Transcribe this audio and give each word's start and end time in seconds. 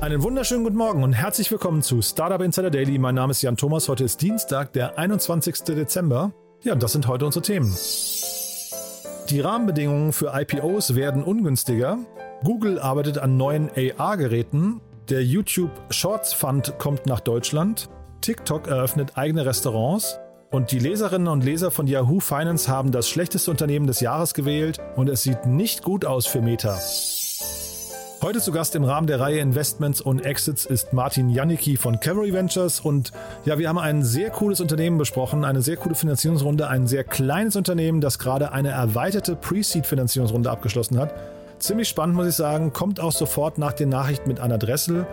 Einen 0.00 0.22
wunderschönen 0.22 0.62
guten 0.62 0.76
Morgen 0.76 1.02
und 1.02 1.12
herzlich 1.12 1.50
willkommen 1.50 1.82
zu 1.82 2.00
Startup 2.02 2.40
Insider 2.40 2.70
Daily. 2.70 2.98
Mein 2.98 3.16
Name 3.16 3.32
ist 3.32 3.42
Jan 3.42 3.56
Thomas. 3.56 3.88
Heute 3.88 4.04
ist 4.04 4.22
Dienstag, 4.22 4.72
der 4.72 4.96
21. 4.96 5.64
Dezember. 5.64 6.32
Ja, 6.62 6.76
das 6.76 6.92
sind 6.92 7.08
heute 7.08 7.26
unsere 7.26 7.42
Themen. 7.42 7.76
Die 9.28 9.40
Rahmenbedingungen 9.40 10.12
für 10.12 10.32
IPOs 10.32 10.94
werden 10.94 11.24
ungünstiger. 11.24 11.98
Google 12.44 12.78
arbeitet 12.78 13.18
an 13.18 13.36
neuen 13.36 13.70
AR-Geräten. 13.70 14.80
Der 15.08 15.24
YouTube 15.24 15.72
Shorts 15.90 16.32
Fund 16.32 16.78
kommt 16.78 17.06
nach 17.06 17.20
Deutschland. 17.20 17.90
TikTok 18.20 18.68
eröffnet 18.68 19.18
eigene 19.18 19.46
Restaurants. 19.46 20.20
Und 20.52 20.70
die 20.70 20.78
Leserinnen 20.78 21.26
und 21.26 21.42
Leser 21.42 21.72
von 21.72 21.88
Yahoo 21.88 22.20
Finance 22.20 22.70
haben 22.70 22.92
das 22.92 23.08
schlechteste 23.08 23.50
Unternehmen 23.50 23.88
des 23.88 23.98
Jahres 23.98 24.32
gewählt 24.32 24.78
und 24.94 25.08
es 25.08 25.24
sieht 25.24 25.44
nicht 25.44 25.82
gut 25.82 26.04
aus 26.04 26.26
für 26.26 26.40
Meta. 26.40 26.78
Heute 28.20 28.40
zu 28.40 28.50
Gast 28.50 28.74
im 28.74 28.82
Rahmen 28.82 29.06
der 29.06 29.20
Reihe 29.20 29.38
Investments 29.38 30.00
und 30.00 30.24
Exits 30.24 30.64
ist 30.66 30.92
Martin 30.92 31.30
Janicki 31.30 31.76
von 31.76 32.00
Cavalry 32.00 32.32
Ventures 32.32 32.80
und 32.80 33.12
ja, 33.44 33.60
wir 33.60 33.68
haben 33.68 33.78
ein 33.78 34.02
sehr 34.02 34.30
cooles 34.30 34.60
Unternehmen 34.60 34.98
besprochen, 34.98 35.44
eine 35.44 35.62
sehr 35.62 35.76
coole 35.76 35.94
Finanzierungsrunde, 35.94 36.66
ein 36.66 36.88
sehr 36.88 37.04
kleines 37.04 37.54
Unternehmen, 37.54 38.00
das 38.00 38.18
gerade 38.18 38.50
eine 38.50 38.70
erweiterte 38.70 39.36
Pre-Seed-Finanzierungsrunde 39.36 40.50
abgeschlossen 40.50 40.98
hat. 40.98 41.14
Ziemlich 41.60 41.88
spannend, 41.88 42.16
muss 42.16 42.26
ich 42.26 42.34
sagen, 42.34 42.72
kommt 42.72 42.98
auch 42.98 43.12
sofort 43.12 43.56
nach 43.56 43.72
den 43.72 43.88
Nachrichten 43.88 44.28
mit 44.28 44.40
Anna 44.40 44.58
Dressel. 44.58 45.06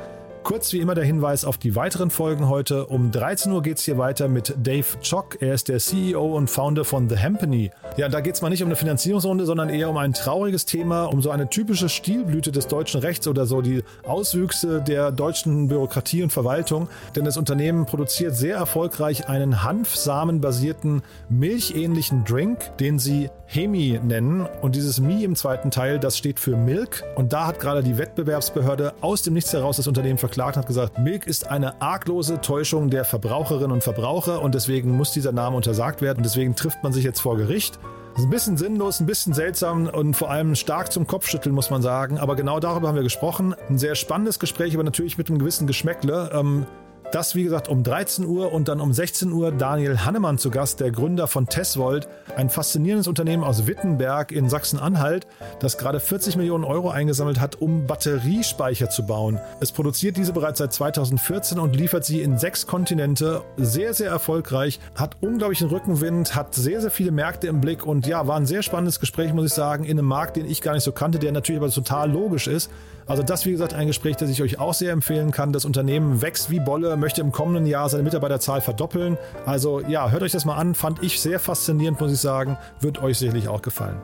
Kurz 0.45 0.71
wie 0.73 0.77
immer 0.77 0.93
der 0.93 1.05
Hinweis 1.05 1.43
auf 1.43 1.57
die 1.57 1.75
weiteren 1.75 2.11
Folgen 2.11 2.47
heute. 2.47 2.85
Um 2.85 3.09
13 3.09 3.51
Uhr 3.51 3.63
geht 3.63 3.79
es 3.79 3.83
hier 3.83 3.97
weiter 3.97 4.27
mit 4.27 4.53
Dave 4.61 4.85
Chock. 5.01 5.41
Er 5.41 5.55
ist 5.55 5.69
der 5.69 5.79
CEO 5.79 6.35
und 6.37 6.51
Founder 6.51 6.85
von 6.85 7.09
The 7.09 7.15
Hempany. 7.15 7.71
Ja, 7.97 8.09
da 8.09 8.21
geht 8.21 8.35
es 8.35 8.43
mal 8.43 8.49
nicht 8.49 8.61
um 8.61 8.67
eine 8.67 8.75
Finanzierungsrunde, 8.75 9.47
sondern 9.47 9.69
eher 9.69 9.89
um 9.89 9.97
ein 9.97 10.13
trauriges 10.13 10.67
Thema, 10.67 11.05
um 11.05 11.23
so 11.23 11.31
eine 11.31 11.49
typische 11.49 11.89
Stilblüte 11.89 12.51
des 12.51 12.67
deutschen 12.67 13.01
Rechts 13.01 13.27
oder 13.27 13.47
so 13.47 13.63
die 13.63 13.83
Auswüchse 14.03 14.83
der 14.83 15.11
deutschen 15.11 15.67
Bürokratie 15.67 16.21
und 16.21 16.31
Verwaltung. 16.31 16.89
Denn 17.15 17.25
das 17.25 17.37
Unternehmen 17.37 17.87
produziert 17.87 18.35
sehr 18.35 18.57
erfolgreich 18.57 19.27
einen 19.27 19.63
hanfsamenbasierten, 19.63 21.01
milchähnlichen 21.27 22.23
Drink, 22.23 22.77
den 22.77 22.99
sie 22.99 23.31
Hemi 23.47 23.99
nennen. 24.03 24.47
Und 24.61 24.75
dieses 24.75 24.99
Mi 24.99 25.23
im 25.23 25.35
zweiten 25.35 25.71
Teil, 25.71 25.97
das 25.97 26.19
steht 26.19 26.39
für 26.39 26.55
Milk. 26.55 27.03
Und 27.15 27.33
da 27.33 27.47
hat 27.47 27.59
gerade 27.59 27.81
die 27.81 27.97
Wettbewerbsbehörde 27.97 28.93
aus 29.01 29.23
dem 29.23 29.33
Nichts 29.33 29.51
heraus 29.51 29.77
das 29.77 29.87
Unternehmen 29.87 30.19
verklagt 30.19 30.34
und 30.37 30.57
hat 30.57 30.67
gesagt, 30.67 30.99
Milk 30.99 31.27
ist 31.27 31.47
eine 31.47 31.81
arglose 31.81 32.41
Täuschung 32.41 32.89
der 32.89 33.05
Verbraucherinnen 33.05 33.71
und 33.71 33.83
Verbraucher 33.83 34.41
und 34.41 34.53
deswegen 34.53 34.91
muss 34.91 35.11
dieser 35.11 35.31
Name 35.31 35.55
untersagt 35.55 36.01
werden. 36.01 36.23
Deswegen 36.23 36.55
trifft 36.55 36.83
man 36.83 36.93
sich 36.93 37.03
jetzt 37.03 37.21
vor 37.21 37.37
Gericht. 37.37 37.79
Das 38.13 38.21
ist 38.21 38.27
ein 38.27 38.31
bisschen 38.31 38.57
sinnlos, 38.57 38.99
ein 38.99 39.05
bisschen 39.05 39.33
seltsam 39.33 39.87
und 39.87 40.15
vor 40.15 40.29
allem 40.29 40.55
stark 40.55 40.91
zum 40.91 41.07
Kopfschütteln, 41.07 41.53
muss 41.53 41.69
man 41.69 41.81
sagen. 41.81 42.17
Aber 42.17 42.35
genau 42.35 42.59
darüber 42.59 42.87
haben 42.87 42.95
wir 42.95 43.03
gesprochen. 43.03 43.55
Ein 43.69 43.77
sehr 43.77 43.95
spannendes 43.95 44.39
Gespräch, 44.39 44.73
aber 44.73 44.83
natürlich 44.83 45.17
mit 45.17 45.29
einem 45.29 45.39
gewissen 45.39 45.67
Geschmäckle. 45.67 46.31
Ähm, 46.33 46.65
das, 47.11 47.35
wie 47.35 47.43
gesagt, 47.43 47.67
um 47.67 47.83
13 47.83 48.25
Uhr 48.25 48.51
und 48.51 48.67
dann 48.67 48.79
um 48.79 48.93
16 48.93 49.31
Uhr 49.31 49.51
Daniel 49.51 49.99
Hannemann 49.99 50.37
zu 50.37 50.49
Gast, 50.49 50.79
der 50.79 50.91
Gründer 50.91 51.27
von 51.27 51.47
Tesvolt, 51.47 52.07
ein 52.35 52.49
faszinierendes 52.49 53.07
Unternehmen 53.07 53.43
aus 53.43 53.67
Wittenberg 53.67 54.31
in 54.31 54.49
Sachsen-Anhalt, 54.49 55.27
das 55.59 55.77
gerade 55.77 55.99
40 55.99 56.35
Millionen 56.35 56.63
Euro 56.63 56.89
eingesammelt 56.89 57.39
hat, 57.39 57.61
um 57.61 57.87
Batteriespeicher 57.87 58.89
zu 58.89 59.05
bauen. 59.05 59.39
Es 59.59 59.71
produziert 59.71 60.17
diese 60.17 60.33
bereits 60.33 60.59
seit 60.59 60.73
2014 60.73 61.59
und 61.59 61.75
liefert 61.75 62.05
sie 62.05 62.21
in 62.21 62.37
sechs 62.37 62.67
Kontinente. 62.67 63.43
Sehr, 63.57 63.93
sehr 63.93 64.09
erfolgreich, 64.09 64.79
hat 64.95 65.17
unglaublichen 65.21 65.69
Rückenwind, 65.69 66.35
hat 66.35 66.55
sehr, 66.55 66.81
sehr 66.81 66.91
viele 66.91 67.11
Märkte 67.11 67.47
im 67.47 67.61
Blick 67.61 67.85
und 67.85 68.07
ja, 68.07 68.27
war 68.27 68.35
ein 68.35 68.45
sehr 68.45 68.63
spannendes 68.63 68.99
Gespräch, 68.99 69.33
muss 69.33 69.45
ich 69.45 69.53
sagen, 69.53 69.85
in 69.85 69.97
einem 69.97 70.07
Markt, 70.07 70.35
den 70.37 70.45
ich 70.45 70.61
gar 70.61 70.73
nicht 70.73 70.83
so 70.83 70.91
kannte, 70.91 71.19
der 71.19 71.31
natürlich 71.31 71.61
aber 71.61 71.71
total 71.71 72.11
logisch 72.11 72.47
ist. 72.47 72.69
Also 73.07 73.21
das, 73.21 73.45
wie 73.45 73.51
gesagt, 73.51 73.73
ein 73.73 73.87
Gespräch, 73.87 74.15
das 74.15 74.29
ich 74.29 74.41
euch 74.41 74.59
auch 74.59 74.73
sehr 74.73 74.91
empfehlen 74.91 75.31
kann. 75.31 75.53
Das 75.53 75.65
Unternehmen 75.65 76.21
wächst 76.21 76.49
wie 76.49 76.59
Bolle, 76.59 76.97
möchte 76.97 77.21
im 77.21 77.31
kommenden 77.31 77.67
Jahr 77.67 77.87
seine 77.87 78.03
Mitarbeiterzahl 78.03 78.61
verdoppeln. 78.61 79.17
Also 79.45 79.79
ja, 79.81 80.09
hört 80.09 80.23
euch 80.23 80.31
das 80.31 80.45
mal 80.45 80.55
an. 80.55 80.73
Fand 80.73 81.03
ich 81.03 81.21
sehr 81.21 81.39
faszinierend, 81.39 81.99
muss 81.99 82.11
ich 82.11 82.19
sagen. 82.19 82.57
Wird 82.79 83.01
euch 83.03 83.19
sicherlich 83.19 83.47
auch 83.47 83.61
gefallen. 83.61 84.01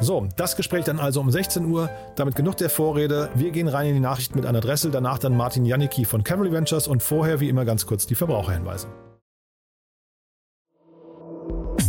So, 0.00 0.26
das 0.36 0.56
Gespräch 0.56 0.84
dann 0.84 0.98
also 0.98 1.20
um 1.20 1.30
16 1.30 1.64
Uhr. 1.66 1.88
Damit 2.16 2.34
genug 2.34 2.56
der 2.58 2.68
Vorrede. 2.68 3.30
Wir 3.34 3.52
gehen 3.52 3.68
rein 3.68 3.88
in 3.88 3.94
die 3.94 4.00
Nachrichten 4.00 4.36
mit 4.36 4.46
Anna 4.46 4.60
Dressel, 4.60 4.90
danach 4.90 5.18
dann 5.18 5.36
Martin 5.36 5.64
Janicki 5.64 6.04
von 6.04 6.22
Cavalry 6.22 6.52
Ventures 6.52 6.88
und 6.88 7.02
vorher 7.02 7.40
wie 7.40 7.48
immer 7.48 7.64
ganz 7.64 7.86
kurz 7.86 8.06
die 8.06 8.14
Verbraucherhinweise. 8.14 8.88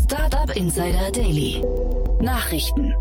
Startup 0.05 0.55
Insider 0.55 1.11
Daily. 1.11 1.61
Nachrichten. 2.21 2.93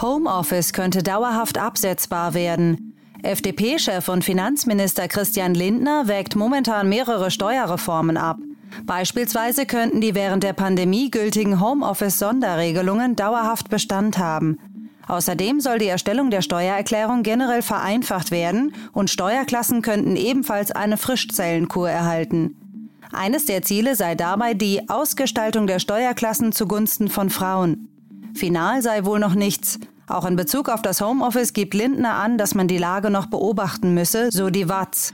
Homeoffice 0.00 0.72
könnte 0.72 1.02
dauerhaft 1.02 1.58
absetzbar 1.58 2.34
werden. 2.34 2.85
FDP-Chef 3.26 4.08
und 4.08 4.24
Finanzminister 4.24 5.08
Christian 5.08 5.54
Lindner 5.54 6.08
wägt 6.08 6.36
momentan 6.36 6.88
mehrere 6.88 7.30
Steuerreformen 7.30 8.16
ab. 8.16 8.38
Beispielsweise 8.84 9.66
könnten 9.66 10.00
die 10.00 10.14
während 10.14 10.42
der 10.42 10.52
Pandemie 10.52 11.10
gültigen 11.10 11.60
Homeoffice-Sonderregelungen 11.60 13.16
dauerhaft 13.16 13.68
Bestand 13.68 14.18
haben. 14.18 14.58
Außerdem 15.08 15.60
soll 15.60 15.78
die 15.78 15.86
Erstellung 15.86 16.30
der 16.30 16.42
Steuererklärung 16.42 17.22
generell 17.22 17.62
vereinfacht 17.62 18.30
werden 18.30 18.74
und 18.92 19.10
Steuerklassen 19.10 19.82
könnten 19.82 20.16
ebenfalls 20.16 20.72
eine 20.72 20.96
Frischzellenkur 20.96 21.88
erhalten. 21.88 22.56
Eines 23.12 23.44
der 23.44 23.62
Ziele 23.62 23.94
sei 23.94 24.14
dabei 24.14 24.54
die 24.54 24.88
Ausgestaltung 24.88 25.66
der 25.66 25.78
Steuerklassen 25.78 26.52
zugunsten 26.52 27.08
von 27.08 27.30
Frauen. 27.30 27.88
Final 28.34 28.82
sei 28.82 29.04
wohl 29.04 29.20
noch 29.20 29.34
nichts. 29.34 29.78
Auch 30.08 30.24
in 30.24 30.36
Bezug 30.36 30.68
auf 30.68 30.82
das 30.82 31.00
Homeoffice 31.00 31.52
gibt 31.52 31.74
Lindner 31.74 32.14
an, 32.14 32.38
dass 32.38 32.54
man 32.54 32.68
die 32.68 32.78
Lage 32.78 33.10
noch 33.10 33.26
beobachten 33.26 33.92
müsse, 33.94 34.30
so 34.30 34.50
die 34.50 34.68
Watz. 34.68 35.12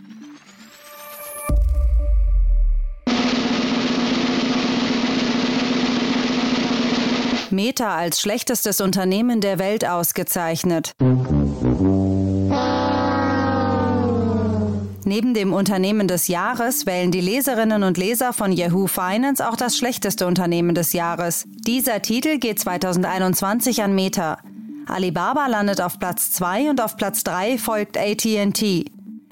Meta 7.50 7.94
als 7.94 8.20
schlechtestes 8.20 8.80
Unternehmen 8.80 9.40
der 9.40 9.58
Welt 9.58 9.86
ausgezeichnet. 9.86 10.94
Neben 15.04 15.34
dem 15.34 15.52
Unternehmen 15.52 16.08
des 16.08 16.28
Jahres 16.28 16.86
wählen 16.86 17.10
die 17.10 17.20
Leserinnen 17.20 17.82
und 17.82 17.98
Leser 17.98 18.32
von 18.32 18.52
Yahoo 18.52 18.86
Finance 18.86 19.46
auch 19.46 19.56
das 19.56 19.76
schlechteste 19.76 20.26
Unternehmen 20.26 20.74
des 20.74 20.94
Jahres. 20.94 21.44
Dieser 21.66 22.00
Titel 22.00 22.38
geht 22.38 22.58
2021 22.58 23.82
an 23.82 23.94
Meta. 23.94 24.38
Alibaba 24.86 25.46
landet 25.46 25.80
auf 25.80 25.98
Platz 25.98 26.32
2 26.32 26.70
und 26.70 26.80
auf 26.80 26.96
Platz 26.96 27.24
3 27.24 27.58
folgt 27.58 27.96
AT&T. 27.96 28.84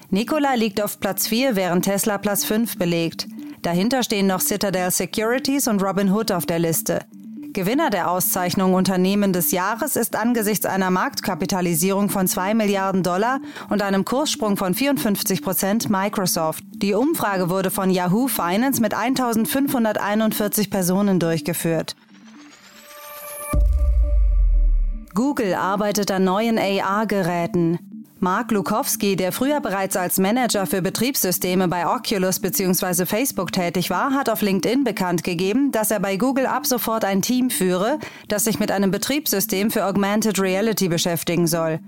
Nikola 0.09 0.53
liegt 0.55 0.81
auf 0.81 0.99
Platz 0.99 1.27
4, 1.27 1.55
während 1.55 1.85
Tesla 1.85 2.17
Platz 2.17 2.43
5 2.43 2.77
belegt. 2.77 3.27
Dahinter 3.61 4.03
stehen 4.03 4.27
noch 4.27 4.41
Citadel 4.41 4.91
Securities 4.91 5.67
und 5.67 5.81
Robinhood 5.81 6.31
auf 6.31 6.45
der 6.45 6.59
Liste. 6.59 6.99
Gewinner 7.53 7.89
der 7.89 8.09
Auszeichnung 8.09 8.73
Unternehmen 8.73 9.33
des 9.33 9.51
Jahres 9.51 9.97
ist 9.97 10.15
angesichts 10.15 10.65
einer 10.65 10.89
Marktkapitalisierung 10.89 12.09
von 12.09 12.27
2 12.27 12.53
Milliarden 12.53 13.03
Dollar 13.03 13.41
und 13.69 13.81
einem 13.81 14.05
Kurssprung 14.05 14.55
von 14.55 14.73
54 14.73 15.41
Prozent 15.41 15.89
Microsoft. 15.89 16.63
Die 16.75 16.93
Umfrage 16.93 17.49
wurde 17.49 17.69
von 17.69 17.89
Yahoo 17.89 18.27
Finance 18.27 18.81
mit 18.81 18.93
1541 18.93 20.69
Personen 20.69 21.19
durchgeführt. 21.19 21.95
Google 25.13 25.55
arbeitet 25.55 26.09
an 26.09 26.23
neuen 26.23 26.57
AR-Geräten. 26.57 27.79
Mark 28.19 28.51
Lukowski, 28.51 29.15
der 29.15 29.31
früher 29.31 29.59
bereits 29.59 29.97
als 29.97 30.19
Manager 30.19 30.65
für 30.65 30.81
Betriebssysteme 30.81 31.67
bei 31.67 31.85
Oculus 31.85 32.39
bzw. 32.39 33.05
Facebook 33.05 33.51
tätig 33.51 33.89
war, 33.89 34.13
hat 34.13 34.29
auf 34.29 34.41
LinkedIn 34.41 34.83
bekannt 34.83 35.23
gegeben, 35.23 35.71
dass 35.71 35.91
er 35.91 35.99
bei 35.99 36.15
Google 36.15 36.45
ab 36.45 36.65
sofort 36.65 37.03
ein 37.03 37.21
Team 37.21 37.49
führe, 37.49 37.99
das 38.29 38.45
sich 38.45 38.59
mit 38.59 38.71
einem 38.71 38.91
Betriebssystem 38.91 39.71
für 39.71 39.85
Augmented 39.85 40.39
Reality 40.39 40.87
beschäftigen 40.87 41.47
soll. 41.47 41.79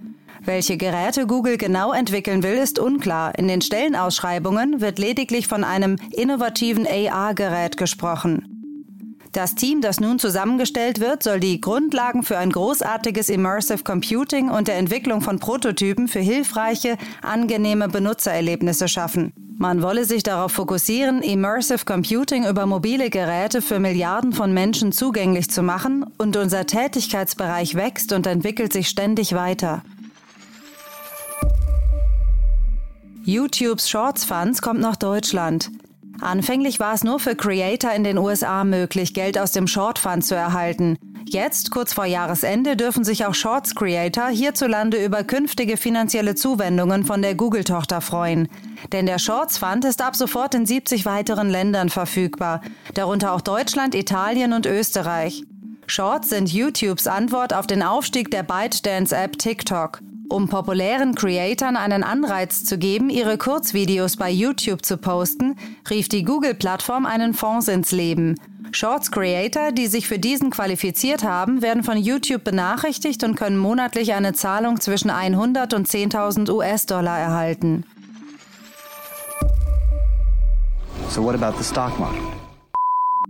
Welche 0.44 0.76
Geräte 0.76 1.26
Google 1.26 1.58
genau 1.58 1.94
entwickeln 1.94 2.44
will, 2.44 2.58
ist 2.58 2.78
unklar. 2.78 3.38
In 3.38 3.48
den 3.48 3.62
Stellenausschreibungen 3.62 4.82
wird 4.82 5.00
lediglich 5.00 5.48
von 5.48 5.64
einem 5.64 5.96
innovativen 6.12 6.86
AR-Gerät 6.86 7.78
gesprochen. 7.78 8.53
Das 9.34 9.56
Team, 9.56 9.82
das 9.82 10.00
nun 10.00 10.20
zusammengestellt 10.20 11.00
wird, 11.00 11.24
soll 11.24 11.40
die 11.40 11.60
Grundlagen 11.60 12.22
für 12.22 12.38
ein 12.38 12.52
großartiges 12.52 13.30
Immersive 13.30 13.84
Computing 13.84 14.52
und 14.52 14.68
der 14.68 14.78
Entwicklung 14.78 15.22
von 15.22 15.40
Prototypen 15.40 16.08
für 16.08 16.20
hilfreiche, 16.20 17.00
angenehme 17.24 17.90
Benutzererlebnisse 17.90 18.88
schaffen. 18.88 19.34
Man 19.58 19.82
wolle 19.82 20.06
sich 20.06 20.22
darauf 20.22 20.52
fokussieren, 20.52 21.24
Immersive 21.24 21.84
Computing 21.84 22.46
über 22.48 22.68
mobile 22.68 23.10
Geräte 23.10 23.64
für 23.64 23.80
Milliarden 23.80 24.34
von 24.34 24.54
Menschen 24.54 24.92
zugänglich 24.92 25.50
zu 25.50 25.64
machen 25.64 26.06
und 26.20 26.38
unser 26.38 26.68
Tätigkeitsbereich 26.68 27.74
wächst 27.74 28.14
und 28.14 28.28
entwickelt 28.28 28.72
sich 28.72 28.88
ständig 28.88 29.34
weiter. 29.34 29.82
YouTubes 33.24 33.90
Shorts 33.90 34.26
Funds 34.26 34.62
kommt 34.62 34.80
nach 34.80 34.96
Deutschland. 34.96 35.72
Anfänglich 36.24 36.80
war 36.80 36.94
es 36.94 37.04
nur 37.04 37.20
für 37.20 37.36
Creator 37.36 37.92
in 37.92 38.04
den 38.04 38.18
USA 38.18 38.64
möglich, 38.64 39.14
Geld 39.14 39.38
aus 39.38 39.52
dem 39.52 39.68
Short 39.68 40.00
Fund 40.00 40.24
zu 40.24 40.36
erhalten. 40.36 40.98
Jetzt, 41.26 41.72
kurz 41.72 41.94
vor 41.94 42.06
Jahresende, 42.06 42.78
dürfen 42.78 43.04
sich 43.04 43.26
auch 43.26 43.34
Shorts 43.34 43.76
Creator 43.76 44.28
hierzulande 44.30 45.04
über 45.04 45.24
künftige 45.24 45.78
finanzielle 45.78 46.36
Zuwendungen 46.36 47.04
von 47.06 47.22
der 47.22 47.36
Google-Tochter 47.36 48.02
freuen. 48.02 48.48
Denn 48.92 49.06
der 49.06 49.20
Shorts 49.20 49.58
Fund 49.58 49.84
ist 49.84 50.02
ab 50.02 50.16
sofort 50.16 50.56
in 50.56 50.66
70 50.66 51.06
weiteren 51.06 51.50
Ländern 51.50 51.90
verfügbar, 51.90 52.62
darunter 52.94 53.34
auch 53.34 53.42
Deutschland, 53.42 53.96
Italien 53.96 54.54
und 54.54 54.66
Österreich. 54.66 55.44
Shorts 55.88 56.30
sind 56.30 56.54
YouTubes 56.54 57.08
Antwort 57.08 57.54
auf 57.54 57.68
den 57.68 57.84
Aufstieg 57.84 58.32
der 58.32 58.44
ByteDance-App 58.44 59.38
TikTok. 59.38 60.00
Um 60.30 60.48
populären 60.48 61.16
Creatoren 61.16 61.76
einen 61.76 62.04
Anreiz 62.04 62.64
zu 62.64 62.78
geben, 62.78 63.10
ihre 63.10 63.38
Kurzvideos 63.38 64.18
bei 64.18 64.32
YouTube 64.32 64.84
zu 64.84 64.98
posten, 64.98 65.56
rief 65.90 66.10
die 66.10 66.24
Google-Plattform 66.24 67.06
einen 67.06 67.34
Fonds 67.34 67.68
ins 67.68 67.92
Leben. 67.92 68.40
Shorts 68.72 69.12
Creator, 69.12 69.72
die 69.72 69.88
sich 69.88 70.08
für 70.08 70.18
diesen 70.18 70.50
qualifiziert 70.50 71.24
haben, 71.24 71.62
werden 71.62 71.84
von 71.84 71.98
YouTube 71.98 72.44
benachrichtigt 72.44 73.24
und 73.24 73.36
können 73.36 73.58
monatlich 73.58 74.14
eine 74.14 74.34
Zahlung 74.34 74.80
zwischen 74.82 75.12
100 75.12 75.74
und 75.74 75.88
10.000 75.88 76.50
US-Dollar 76.52 77.20
erhalten. 77.20 77.86
So 81.10 81.24
what 81.24 81.36
about 81.36 81.58
the 81.60 81.64
stock 81.64 82.00
market? 82.00 82.24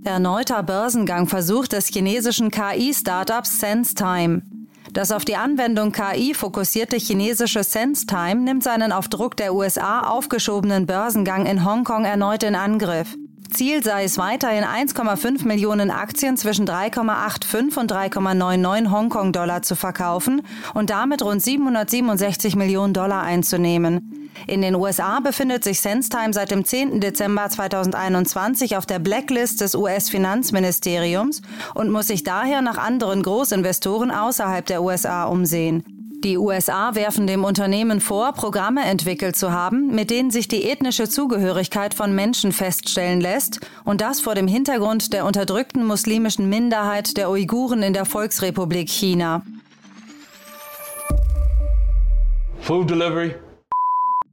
Erneuter 0.05 0.63
Börsengang-Versuch 0.63 1.67
des 1.67 1.87
chinesischen 1.87 2.51
KI-Startups 2.51 3.59
SenseTime. 3.59 4.62
Das 4.93 5.11
auf 5.11 5.25
die 5.25 5.35
Anwendung 5.35 5.91
KI 5.91 6.35
fokussierte 6.35 6.97
chinesische 6.97 7.63
SenseTime 7.63 8.41
nimmt 8.41 8.61
seinen 8.61 8.91
auf 8.91 9.07
Druck 9.07 9.35
der 9.35 9.55
USA 9.55 10.01
aufgeschobenen 10.01 10.85
Börsengang 10.85 11.47
in 11.47 11.65
Hongkong 11.65 12.05
erneut 12.05 12.43
in 12.43 12.53
Angriff. 12.53 13.17
Ziel 13.53 13.83
sei 13.83 14.03
es 14.03 14.17
weiterhin 14.17 14.63
1,5 14.63 15.45
Millionen 15.47 15.91
Aktien 15.91 16.37
zwischen 16.37 16.67
3,85 16.67 17.77
und 17.79 17.91
3,99 17.91 18.91
Hongkong-Dollar 18.91 19.61
zu 19.61 19.75
verkaufen 19.75 20.41
und 20.73 20.89
damit 20.89 21.23
rund 21.23 21.41
767 21.41 22.55
Millionen 22.55 22.93
Dollar 22.93 23.21
einzunehmen. 23.21 24.29
In 24.47 24.61
den 24.61 24.75
USA 24.75 25.19
befindet 25.19 25.63
sich 25.63 25.79
SenseTime 25.79 26.33
seit 26.33 26.51
dem 26.51 26.65
10. 26.65 26.99
Dezember 26.99 27.47
2021 27.47 28.75
auf 28.75 28.85
der 28.85 28.99
Blacklist 28.99 29.61
des 29.61 29.75
US-Finanzministeriums 29.75 31.41
und 31.75 31.91
muss 31.91 32.07
sich 32.07 32.23
daher 32.23 32.61
nach 32.61 32.77
anderen 32.77 33.21
Großinvestoren 33.21 34.11
außerhalb 34.11 34.65
der 34.65 34.81
USA 34.81 35.25
umsehen. 35.25 36.02
Die 36.23 36.37
USA 36.37 36.95
werfen 36.95 37.27
dem 37.27 37.43
Unternehmen 37.43 37.99
vor, 37.99 38.31
Programme 38.31 38.85
entwickelt 38.85 39.35
zu 39.35 39.51
haben, 39.51 39.93
mit 39.93 40.09
denen 40.09 40.31
sich 40.31 40.47
die 40.47 40.63
ethnische 40.63 41.09
Zugehörigkeit 41.09 41.93
von 41.93 42.15
Menschen 42.15 42.53
feststellen 42.53 43.19
lässt, 43.19 43.59
und 43.83 43.99
das 43.99 44.21
vor 44.21 44.33
dem 44.33 44.47
Hintergrund 44.47 45.11
der 45.11 45.25
unterdrückten 45.25 45.85
muslimischen 45.85 46.47
Minderheit 46.47 47.17
der 47.17 47.29
Uiguren 47.29 47.83
in 47.83 47.91
der 47.91 48.05
Volksrepublik 48.05 48.89
China. 48.89 49.43
Food 52.61 52.89
delivery. 52.89 53.35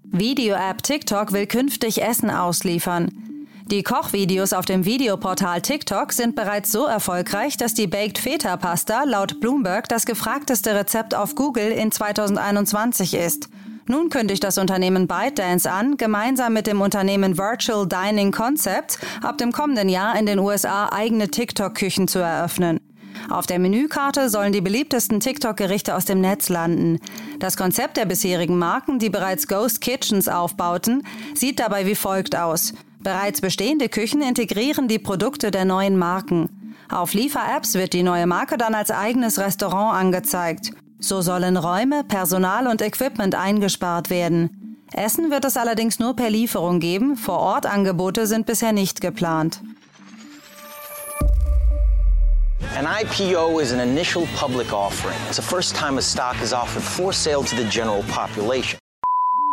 Video-App 0.04 0.84
TikTok 0.84 1.32
will 1.32 1.46
künftig 1.48 2.02
Essen 2.02 2.30
ausliefern. 2.30 3.39
Die 3.70 3.84
Kochvideos 3.84 4.52
auf 4.52 4.64
dem 4.64 4.84
Videoportal 4.84 5.62
TikTok 5.62 6.12
sind 6.12 6.34
bereits 6.34 6.72
so 6.72 6.86
erfolgreich, 6.86 7.56
dass 7.56 7.72
die 7.72 7.86
Baked 7.86 8.18
Feta 8.18 8.56
Pasta 8.56 9.04
laut 9.04 9.38
Bloomberg 9.38 9.88
das 9.88 10.06
gefragteste 10.06 10.74
Rezept 10.74 11.14
auf 11.14 11.36
Google 11.36 11.70
in 11.70 11.92
2021 11.92 13.14
ist. 13.14 13.48
Nun 13.86 14.10
kündigt 14.10 14.42
das 14.42 14.58
Unternehmen 14.58 15.06
ByteDance 15.06 15.70
an, 15.70 15.96
gemeinsam 15.96 16.52
mit 16.52 16.66
dem 16.66 16.80
Unternehmen 16.80 17.38
Virtual 17.38 17.86
Dining 17.86 18.32
Concepts 18.32 18.98
ab 19.22 19.38
dem 19.38 19.52
kommenden 19.52 19.88
Jahr 19.88 20.18
in 20.18 20.26
den 20.26 20.40
USA 20.40 20.88
eigene 20.90 21.28
TikTok-Küchen 21.28 22.08
zu 22.08 22.18
eröffnen. 22.18 22.80
Auf 23.28 23.46
der 23.46 23.60
Menükarte 23.60 24.30
sollen 24.30 24.52
die 24.52 24.60
beliebtesten 24.60 25.20
TikTok-Gerichte 25.20 25.94
aus 25.94 26.06
dem 26.06 26.20
Netz 26.20 26.48
landen. 26.48 26.98
Das 27.38 27.56
Konzept 27.56 27.98
der 27.98 28.06
bisherigen 28.06 28.58
Marken, 28.58 28.98
die 28.98 29.10
bereits 29.10 29.46
Ghost 29.46 29.80
Kitchens 29.80 30.26
aufbauten, 30.26 31.06
sieht 31.36 31.60
dabei 31.60 31.86
wie 31.86 31.94
folgt 31.94 32.36
aus. 32.36 32.74
Bereits 33.02 33.40
bestehende 33.40 33.88
Küchen 33.88 34.20
integrieren 34.20 34.86
die 34.86 34.98
Produkte 34.98 35.50
der 35.50 35.64
neuen 35.64 35.96
Marken. 35.96 36.74
Auf 36.90 37.14
Liefer-Apps 37.14 37.74
wird 37.74 37.92
die 37.92 38.02
neue 38.02 38.26
Marke 38.26 38.58
dann 38.58 38.74
als 38.74 38.90
eigenes 38.90 39.38
Restaurant 39.38 39.96
angezeigt. 39.96 40.72
So 40.98 41.22
sollen 41.22 41.56
Räume, 41.56 42.04
Personal 42.04 42.66
und 42.66 42.82
Equipment 42.82 43.34
eingespart 43.34 44.10
werden. 44.10 44.76
Essen 44.92 45.30
wird 45.30 45.44
es 45.44 45.56
allerdings 45.56 45.98
nur 45.98 46.14
per 46.14 46.28
Lieferung 46.28 46.80
geben, 46.80 47.16
Vor-Ort-Angebote 47.16 48.26
sind 48.26 48.44
bisher 48.44 48.72
nicht 48.72 49.00
geplant. 49.00 49.62
An 52.76 52.86
IPO 52.86 53.60
is 53.60 53.72
an 53.72 53.80
initial 53.80 54.26
public 54.36 54.72
offering. 54.72 55.16
It's 55.28 55.36
the 55.36 55.42
first 55.42 55.76
time 55.76 55.96
a 55.98 56.02
stock 56.02 56.36
is 56.42 56.52
offered 56.52 56.82
for 56.82 57.12
sale 57.12 57.44
to 57.44 57.56
the 57.56 57.64
general 57.64 58.02
population. 58.08 58.79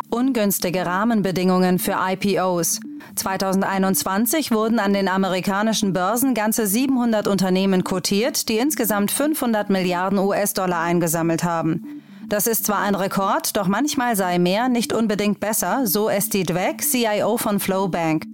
Ungünstige 0.09 0.85
Rahmenbedingungen 0.85 1.79
für 1.79 1.97
IPOs. 1.99 2.79
2021 3.15 4.51
wurden 4.51 4.79
an 4.79 4.93
den 4.93 5.07
amerikanischen 5.07 5.91
Börsen 5.91 6.33
ganze 6.33 6.65
700 6.65 7.27
Unternehmen 7.27 7.83
kotiert, 7.83 8.47
die 8.47 8.57
insgesamt 8.57 9.11
500 9.11 9.69
Milliarden 9.69 10.17
US-Dollar 10.19 10.79
eingesammelt 10.81 11.43
haben. 11.43 12.03
Das 12.29 12.47
ist 12.47 12.65
zwar 12.65 12.79
ein 12.79 12.95
Rekord, 12.95 13.55
doch 13.57 13.67
manchmal 13.67 14.15
sei 14.15 14.39
mehr 14.39 14.69
nicht 14.69 14.93
unbedingt 14.93 15.39
besser, 15.39 15.87
so 15.87 16.09
Esti 16.09 16.43
Dweck, 16.43 16.81
CIO 16.81 17.37
von 17.37 17.59
Flowbank. 17.59 18.25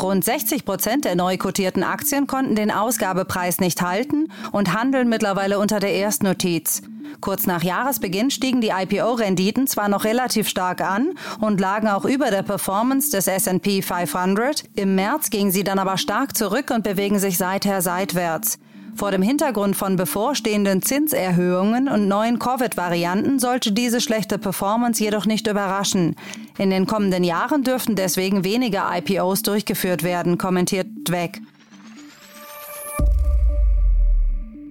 Rund 0.00 0.24
60 0.24 0.64
Prozent 0.64 1.04
der 1.04 1.16
neu 1.16 1.38
kotierten 1.38 1.82
Aktien 1.82 2.26
konnten 2.26 2.54
den 2.54 2.70
Ausgabepreis 2.70 3.60
nicht 3.60 3.80
halten 3.80 4.30
und 4.52 4.74
handeln 4.74 5.08
mittlerweile 5.08 5.58
unter 5.58 5.80
der 5.80 5.92
Erstnotiz. 5.92 6.82
Kurz 7.20 7.46
nach 7.46 7.62
Jahresbeginn 7.62 8.30
stiegen 8.30 8.60
die 8.60 8.70
IPO-Renditen 8.70 9.66
zwar 9.66 9.88
noch 9.88 10.04
relativ 10.04 10.48
stark 10.48 10.82
an 10.82 11.14
und 11.40 11.60
lagen 11.60 11.88
auch 11.88 12.04
über 12.04 12.30
der 12.30 12.42
Performance 12.42 13.10
des 13.10 13.26
S&P 13.26 13.80
500. 13.80 14.64
Im 14.74 14.94
März 14.96 15.30
gingen 15.30 15.50
sie 15.50 15.64
dann 15.64 15.78
aber 15.78 15.96
stark 15.96 16.36
zurück 16.36 16.70
und 16.70 16.84
bewegen 16.84 17.18
sich 17.18 17.38
seither 17.38 17.80
seitwärts. 17.80 18.58
Vor 18.96 19.10
dem 19.10 19.20
Hintergrund 19.20 19.76
von 19.76 19.96
bevorstehenden 19.96 20.80
Zinserhöhungen 20.80 21.86
und 21.86 22.08
neuen 22.08 22.38
Covid-Varianten 22.38 23.38
sollte 23.38 23.72
diese 23.72 24.00
schlechte 24.00 24.38
Performance 24.38 25.04
jedoch 25.04 25.26
nicht 25.26 25.46
überraschen. 25.46 26.16
In 26.56 26.70
den 26.70 26.86
kommenden 26.86 27.22
Jahren 27.22 27.62
dürften 27.62 27.94
deswegen 27.94 28.42
weniger 28.42 28.88
IPOs 28.96 29.42
durchgeführt 29.42 30.02
werden, 30.02 30.38
kommentiert 30.38 30.86
Dweck. 31.06 31.42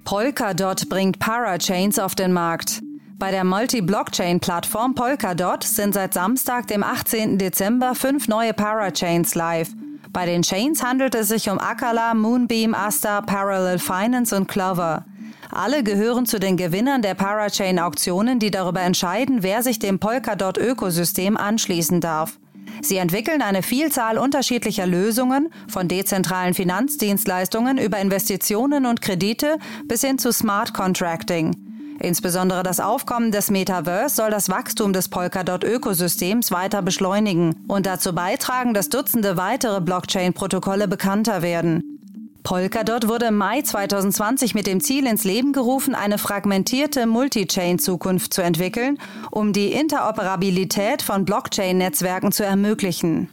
Polkadot 0.05 0.89
bringt 0.89 1.19
Parachains 1.19 1.99
auf 1.99 2.15
den 2.15 2.33
Markt. 2.33 2.81
Bei 3.19 3.29
der 3.29 3.43
Multi-Blockchain-Plattform 3.43 4.95
Polkadot 4.95 5.63
sind 5.63 5.93
seit 5.93 6.15
Samstag, 6.15 6.67
dem 6.67 6.83
18. 6.83 7.37
Dezember, 7.37 7.93
fünf 7.93 8.27
neue 8.27 8.53
Parachains 8.53 9.35
live. 9.35 9.69
Bei 10.15 10.25
den 10.25 10.43
Chains 10.43 10.81
handelt 10.81 11.13
es 11.13 11.27
sich 11.27 11.49
um 11.49 11.59
Akala, 11.59 12.13
Moonbeam, 12.13 12.73
Asta, 12.73 13.19
Parallel 13.19 13.79
Finance 13.79 14.33
und 14.33 14.47
Clover. 14.47 15.03
Alle 15.51 15.83
gehören 15.83 16.25
zu 16.25 16.39
den 16.39 16.55
Gewinnern 16.55 17.01
der 17.01 17.15
Parachain-Auktionen, 17.15 18.39
die 18.39 18.49
darüber 18.49 18.79
entscheiden, 18.79 19.43
wer 19.43 19.61
sich 19.61 19.77
dem 19.77 19.99
Polkadot-Ökosystem 19.99 21.35
anschließen 21.35 21.99
darf. 21.99 22.39
Sie 22.81 22.95
entwickeln 22.95 23.41
eine 23.41 23.61
Vielzahl 23.61 24.17
unterschiedlicher 24.17 24.87
Lösungen, 24.87 25.49
von 25.67 25.89
dezentralen 25.89 26.53
Finanzdienstleistungen 26.53 27.77
über 27.77 27.99
Investitionen 27.99 28.85
und 28.85 29.01
Kredite 29.01 29.57
bis 29.83 29.99
hin 29.99 30.17
zu 30.17 30.31
Smart 30.31 30.73
Contracting. 30.73 31.74
Insbesondere 31.99 32.63
das 32.63 32.79
Aufkommen 32.79 33.31
des 33.31 33.49
Metaverse 33.49 34.15
soll 34.15 34.29
das 34.29 34.49
Wachstum 34.49 34.93
des 34.93 35.09
Polkadot-Ökosystems 35.09 36.51
weiter 36.51 36.81
beschleunigen 36.81 37.55
und 37.67 37.85
dazu 37.85 38.13
beitragen, 38.13 38.73
dass 38.73 38.89
Dutzende 38.89 39.37
weitere 39.37 39.81
Blockchain-Protokolle 39.81 40.87
bekannter 40.87 41.41
werden. 41.41 41.95
Polkadot 42.43 43.07
wurde 43.07 43.25
im 43.25 43.37
Mai 43.37 43.63
2020 43.63 44.53
mit 44.53 44.67
dem 44.67 44.79
Ziel 44.79 45.07
ins 45.07 45.23
Leben 45.23 45.51
gerufen, 45.51 45.95
eine 45.95 46.19
fragmentierte 46.19 47.07
Multi-Chain-Zukunft 47.07 48.33
zu 48.35 48.43
entwickeln, 48.43 48.99
um 49.31 49.51
die 49.51 49.71
Interoperabilität 49.71 51.01
von 51.01 51.25
Blockchain-Netzwerken 51.25 52.31
zu 52.31 52.45
ermöglichen. 52.45 53.29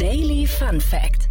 Daily 0.00 0.48
Fun 0.48 0.80
Fact: 0.80 1.28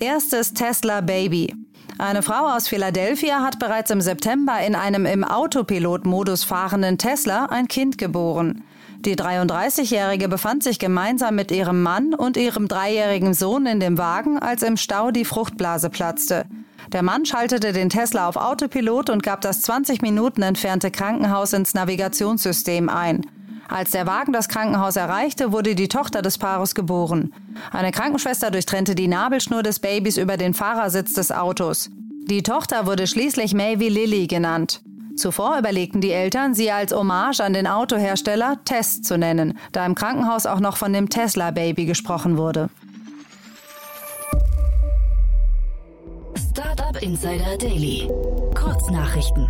Erstes 0.00 0.52
Tesla 0.52 1.00
Baby. 1.00 1.54
Eine 2.00 2.22
Frau 2.22 2.46
aus 2.46 2.68
Philadelphia 2.68 3.42
hat 3.42 3.58
bereits 3.58 3.90
im 3.90 4.00
September 4.00 4.60
in 4.64 4.76
einem 4.76 5.04
im 5.04 5.24
Autopilot-Modus 5.24 6.44
fahrenden 6.44 6.96
Tesla 6.96 7.46
ein 7.46 7.66
Kind 7.66 7.98
geboren. 7.98 8.62
Die 9.00 9.16
33-Jährige 9.16 10.28
befand 10.28 10.62
sich 10.62 10.78
gemeinsam 10.78 11.34
mit 11.34 11.50
ihrem 11.50 11.82
Mann 11.82 12.14
und 12.14 12.36
ihrem 12.36 12.68
dreijährigen 12.68 13.34
Sohn 13.34 13.66
in 13.66 13.80
dem 13.80 13.98
Wagen, 13.98 14.38
als 14.38 14.62
im 14.62 14.76
Stau 14.76 15.10
die 15.10 15.24
Fruchtblase 15.24 15.90
platzte. 15.90 16.46
Der 16.92 17.02
Mann 17.02 17.26
schaltete 17.26 17.72
den 17.72 17.90
Tesla 17.90 18.28
auf 18.28 18.36
Autopilot 18.36 19.10
und 19.10 19.24
gab 19.24 19.40
das 19.40 19.60
20 19.62 20.00
Minuten 20.00 20.42
entfernte 20.42 20.92
Krankenhaus 20.92 21.52
ins 21.52 21.74
Navigationssystem 21.74 22.88
ein. 22.88 23.26
Als 23.68 23.90
der 23.90 24.06
Wagen 24.06 24.32
das 24.32 24.48
Krankenhaus 24.48 24.96
erreichte, 24.96 25.52
wurde 25.52 25.74
die 25.74 25.88
Tochter 25.88 26.22
des 26.22 26.38
Paares 26.38 26.74
geboren. 26.74 27.34
Eine 27.70 27.92
Krankenschwester 27.92 28.50
durchtrennte 28.50 28.94
die 28.94 29.08
Nabelschnur 29.08 29.62
des 29.62 29.78
Babys 29.78 30.16
über 30.16 30.38
den 30.38 30.54
Fahrersitz 30.54 31.12
des 31.12 31.30
Autos. 31.30 31.90
Die 32.28 32.42
Tochter 32.42 32.86
wurde 32.86 33.06
schließlich 33.06 33.52
Maybe 33.54 33.88
Lily 33.88 34.26
genannt. 34.26 34.82
Zuvor 35.16 35.58
überlegten 35.58 36.00
die 36.00 36.12
Eltern, 36.12 36.54
sie 36.54 36.70
als 36.70 36.92
Hommage 36.92 37.40
an 37.40 37.52
den 37.52 37.66
Autohersteller 37.66 38.58
Test 38.64 39.04
zu 39.04 39.18
nennen, 39.18 39.58
da 39.72 39.84
im 39.84 39.94
Krankenhaus 39.94 40.46
auch 40.46 40.60
noch 40.60 40.76
von 40.76 40.92
dem 40.92 41.10
Tesla-Baby 41.10 41.86
gesprochen 41.86 42.38
wurde. 42.38 42.70
Startup 46.36 47.02
Insider 47.02 47.58
Daily. 47.58 48.08
Kurznachrichten. 48.54 49.48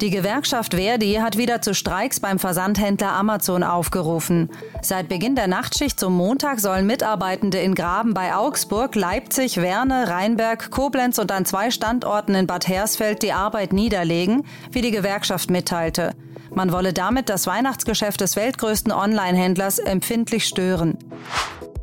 Die 0.00 0.08
Gewerkschaft 0.08 0.72
Verdi 0.72 1.18
hat 1.20 1.36
wieder 1.36 1.60
zu 1.60 1.74
Streiks 1.74 2.20
beim 2.20 2.38
Versandhändler 2.38 3.12
Amazon 3.12 3.62
aufgerufen. 3.62 4.48
Seit 4.80 5.10
Beginn 5.10 5.34
der 5.34 5.46
Nachtschicht 5.46 6.00
zum 6.00 6.16
Montag 6.16 6.58
sollen 6.58 6.86
Mitarbeitende 6.86 7.58
in 7.58 7.74
Graben 7.74 8.14
bei 8.14 8.34
Augsburg, 8.34 8.94
Leipzig, 8.94 9.58
Werne, 9.58 10.08
Rheinberg, 10.08 10.70
Koblenz 10.70 11.18
und 11.18 11.30
an 11.30 11.44
zwei 11.44 11.70
Standorten 11.70 12.34
in 12.34 12.46
Bad 12.46 12.66
Hersfeld 12.66 13.22
die 13.22 13.32
Arbeit 13.32 13.74
niederlegen, 13.74 14.46
wie 14.72 14.80
die 14.80 14.90
Gewerkschaft 14.90 15.50
mitteilte. 15.50 16.14
Man 16.54 16.72
wolle 16.72 16.94
damit 16.94 17.28
das 17.28 17.46
Weihnachtsgeschäft 17.46 18.22
des 18.22 18.36
weltgrößten 18.36 18.92
Online-Händlers 18.92 19.78
empfindlich 19.80 20.46
stören. 20.46 20.96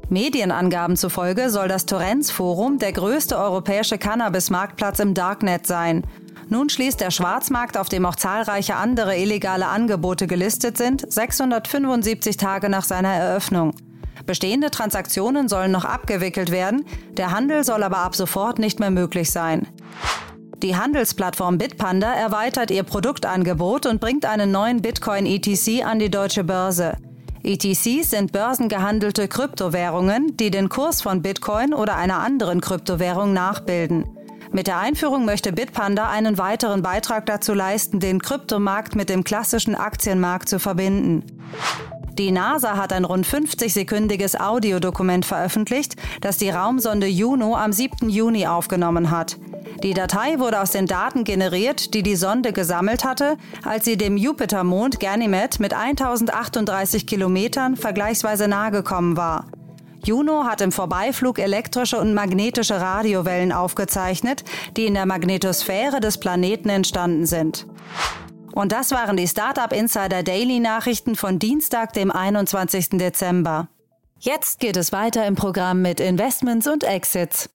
Medienangaben 0.10 0.98
zufolge 0.98 1.52
soll 1.52 1.68
das 1.68 1.86
Torrens 1.86 2.32
Forum 2.32 2.80
der 2.80 2.94
größte 2.94 3.38
europäische 3.38 4.00
Cannabis-Marktplatz 4.00 4.98
im 5.00 5.14
Darknet 5.14 5.68
sein. 5.68 6.04
Nun 6.50 6.70
schließt 6.70 7.02
der 7.02 7.12
Schwarzmarkt, 7.12 7.78
auf 7.78 7.90
dem 7.90 8.06
auch 8.06 8.16
zahlreiche 8.16 8.76
andere 8.76 9.18
illegale 9.18 9.68
Angebote 9.68 10.28
gelistet 10.28 10.78
sind, 10.78 11.12
675 11.12 12.38
Tage 12.38 12.70
nach 12.70 12.84
seiner 12.84 13.14
Eröffnung. 13.14 13.74
Bestehende 14.26 14.72
Transaktionen 14.72 15.48
sollen 15.48 15.72
noch 15.72 15.86
abgewickelt 15.86 16.52
werden, 16.52 16.86
der 17.12 17.32
Handel 17.32 17.64
soll 17.64 17.84
aber 17.84 18.00
ab 18.00 18.16
sofort 18.16 18.60
nicht 18.60 18.80
mehr 18.80 18.92
möglich 18.92 19.32
sein. 19.32 19.68
Die 20.64 20.76
Handelsplattform 20.76 21.58
Bitpanda 21.58 22.14
erweitert 22.14 22.72
ihr 22.72 22.84
Produktangebot 22.84 23.86
und 23.86 24.02
bringt 24.02 24.26
einen 24.26 24.52
neuen 24.52 24.82
Bitcoin 24.82 25.26
ETC 25.26 25.86
an 25.86 26.00
die 26.00 26.10
deutsche 26.10 26.44
Börse. 26.44 26.98
ETCs 27.44 28.10
sind 28.10 28.32
börsengehandelte 28.32 29.28
Kryptowährungen, 29.28 30.36
die 30.36 30.50
den 30.50 30.68
Kurs 30.68 31.02
von 31.02 31.22
Bitcoin 31.22 31.74
oder 31.74 31.96
einer 31.96 32.20
anderen 32.20 32.60
Kryptowährung 32.60 33.34
nachbilden. 33.34 34.17
Mit 34.52 34.68
der 34.68 34.80
Einführung 34.80 35.26
möchte 35.26 35.52
Bitpanda 35.52 36.10
einen 36.10 36.38
weiteren 36.38 36.82
Beitrag 36.82 37.26
dazu 37.26 37.54
leisten, 37.54 38.00
den 38.00 38.22
Kryptomarkt 38.22 38.96
mit 38.96 39.10
dem 39.10 39.24
klassischen 39.24 39.76
Aktienmarkt 39.76 40.50
zu 40.50 40.60
verbinden. 40.60 41.24
Die 42.18 42.32
NASA 42.32 42.78
hat 42.78 42.94
ein 42.94 43.06
rund 43.06 43.28
50-sekündiges 43.28 44.40
Audiodokument 44.40 45.26
veröffentlicht, 45.26 45.96
das 46.22 46.38
die 46.38 46.50
Raumsonde 46.50 47.06
Juno 47.06 47.56
am 47.56 47.72
7. 47.72 48.10
Juni 48.10 48.48
aufgenommen 48.48 49.12
hat. 49.12 49.38
Die 49.84 49.94
Datei 49.94 50.40
wurde 50.40 50.60
aus 50.60 50.72
den 50.72 50.88
Daten 50.88 51.24
generiert, 51.24 51.94
die 51.94 52.02
die 52.02 52.16
Sonde 52.16 52.54
gesammelt 52.54 53.06
hatte, 53.06 53.38
als 53.64 53.86
sie 53.86 53.98
dem 53.98 54.18
Jupitermond 54.18 55.00
Ganymed 55.00 55.60
mit 55.60 55.74
1038 55.74 57.06
Kilometern 57.06 57.76
vergleichsweise 57.76 58.48
nahe 58.48 58.72
gekommen 58.72 59.16
war. 59.16 59.46
Juno 60.08 60.46
hat 60.46 60.62
im 60.62 60.72
Vorbeiflug 60.72 61.38
elektrische 61.38 62.00
und 62.00 62.14
magnetische 62.14 62.80
Radiowellen 62.80 63.52
aufgezeichnet, 63.52 64.46
die 64.78 64.86
in 64.86 64.94
der 64.94 65.06
Magnetosphäre 65.06 66.00
des 66.00 66.18
Planeten 66.20 66.70
entstanden 66.70 67.26
sind. 67.26 67.68
Und 68.54 68.72
das 68.72 68.92
waren 68.92 69.18
die 69.18 69.28
Startup 69.28 69.72
Insider 69.72 70.24
Daily 70.24 70.60
Nachrichten 70.60 71.16
von 71.16 71.40
Dienstag, 71.40 71.94
dem 71.94 72.10
21. 72.10 72.92
Dezember. 72.92 73.68
Jetzt 74.20 74.60
geht 74.60 74.78
es 74.78 74.92
weiter 74.92 75.28
im 75.28 75.36
Programm 75.36 75.82
mit 75.82 76.00
Investments 76.00 76.68
und 76.68 76.84
Exits. 76.84 77.50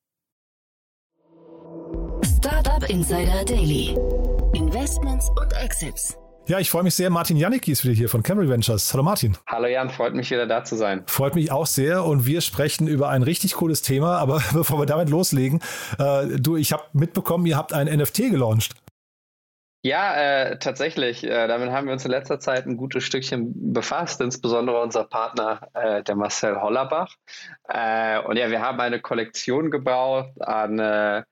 Startup 2.37 2.89
Insider 2.89 3.45
Daily. 3.45 3.97
Investments 4.53 5.29
und 5.41 5.53
Exits. 5.55 6.17
Ja, 6.49 6.59
ich 6.59 6.71
freue 6.71 6.83
mich 6.83 6.97
sehr. 6.97 7.09
Martin 7.09 7.37
Janicki 7.37 7.71
ist 7.71 7.85
wieder 7.85 7.95
hier 7.95 8.09
von 8.09 8.25
Camry 8.25 8.49
Ventures. 8.49 8.93
Hallo 8.93 9.05
Martin. 9.05 9.37
Hallo 9.47 9.69
Jan, 9.69 9.91
freut 9.91 10.13
mich 10.13 10.29
wieder 10.33 10.47
da 10.47 10.65
zu 10.65 10.75
sein. 10.75 11.05
Freut 11.07 11.37
mich 11.37 11.53
auch 11.53 11.67
sehr 11.67 12.05
und 12.05 12.27
wir 12.27 12.41
sprechen 12.41 12.89
über 12.89 13.11
ein 13.11 13.23
richtig 13.23 13.55
cooles 13.55 13.83
Thema. 13.83 14.19
Aber 14.19 14.43
bevor 14.53 14.81
wir 14.81 14.87
damit 14.87 15.09
loslegen, 15.09 15.61
äh, 16.01 16.27
du, 16.39 16.57
ich 16.57 16.73
habe 16.73 16.83
mitbekommen, 16.95 17.47
ihr 17.47 17.57
habt 17.57 17.73
ein 17.73 17.87
NFT 17.87 18.31
gelauncht. 18.31 18.75
Ja, 19.85 20.15
äh, 20.15 20.59
tatsächlich. 20.59 21.23
Äh, 21.25 21.47
damit 21.47 21.71
haben 21.71 21.87
wir 21.87 21.93
uns 21.93 22.05
in 22.05 22.11
letzter 22.11 22.41
Zeit 22.41 22.67
ein 22.67 22.77
gutes 22.77 23.05
Stückchen 23.05 23.73
befasst, 23.73 24.21
insbesondere 24.21 24.81
unser 24.81 25.05
Partner, 25.05 25.61
äh, 25.75 26.03
der 26.03 26.17
Marcel 26.17 26.61
Hollerbach. 26.61 27.15
Äh, 27.69 28.21
und 28.21 28.37
ja, 28.37 28.51
wir 28.51 28.61
haben 28.61 28.81
eine 28.81 29.01
Kollektion 29.01 29.71
gebaut 29.71 30.31
an 30.41 30.79
äh, 30.81 31.23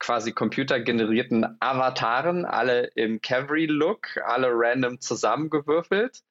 quasi 0.00 0.32
computergenerierten 0.32 1.56
Avataren, 1.60 2.44
alle 2.44 2.90
im 2.96 3.20
Cavalry-Look, 3.20 4.18
alle 4.26 4.48
random 4.50 5.00
zusammengewürfelt 5.00 6.22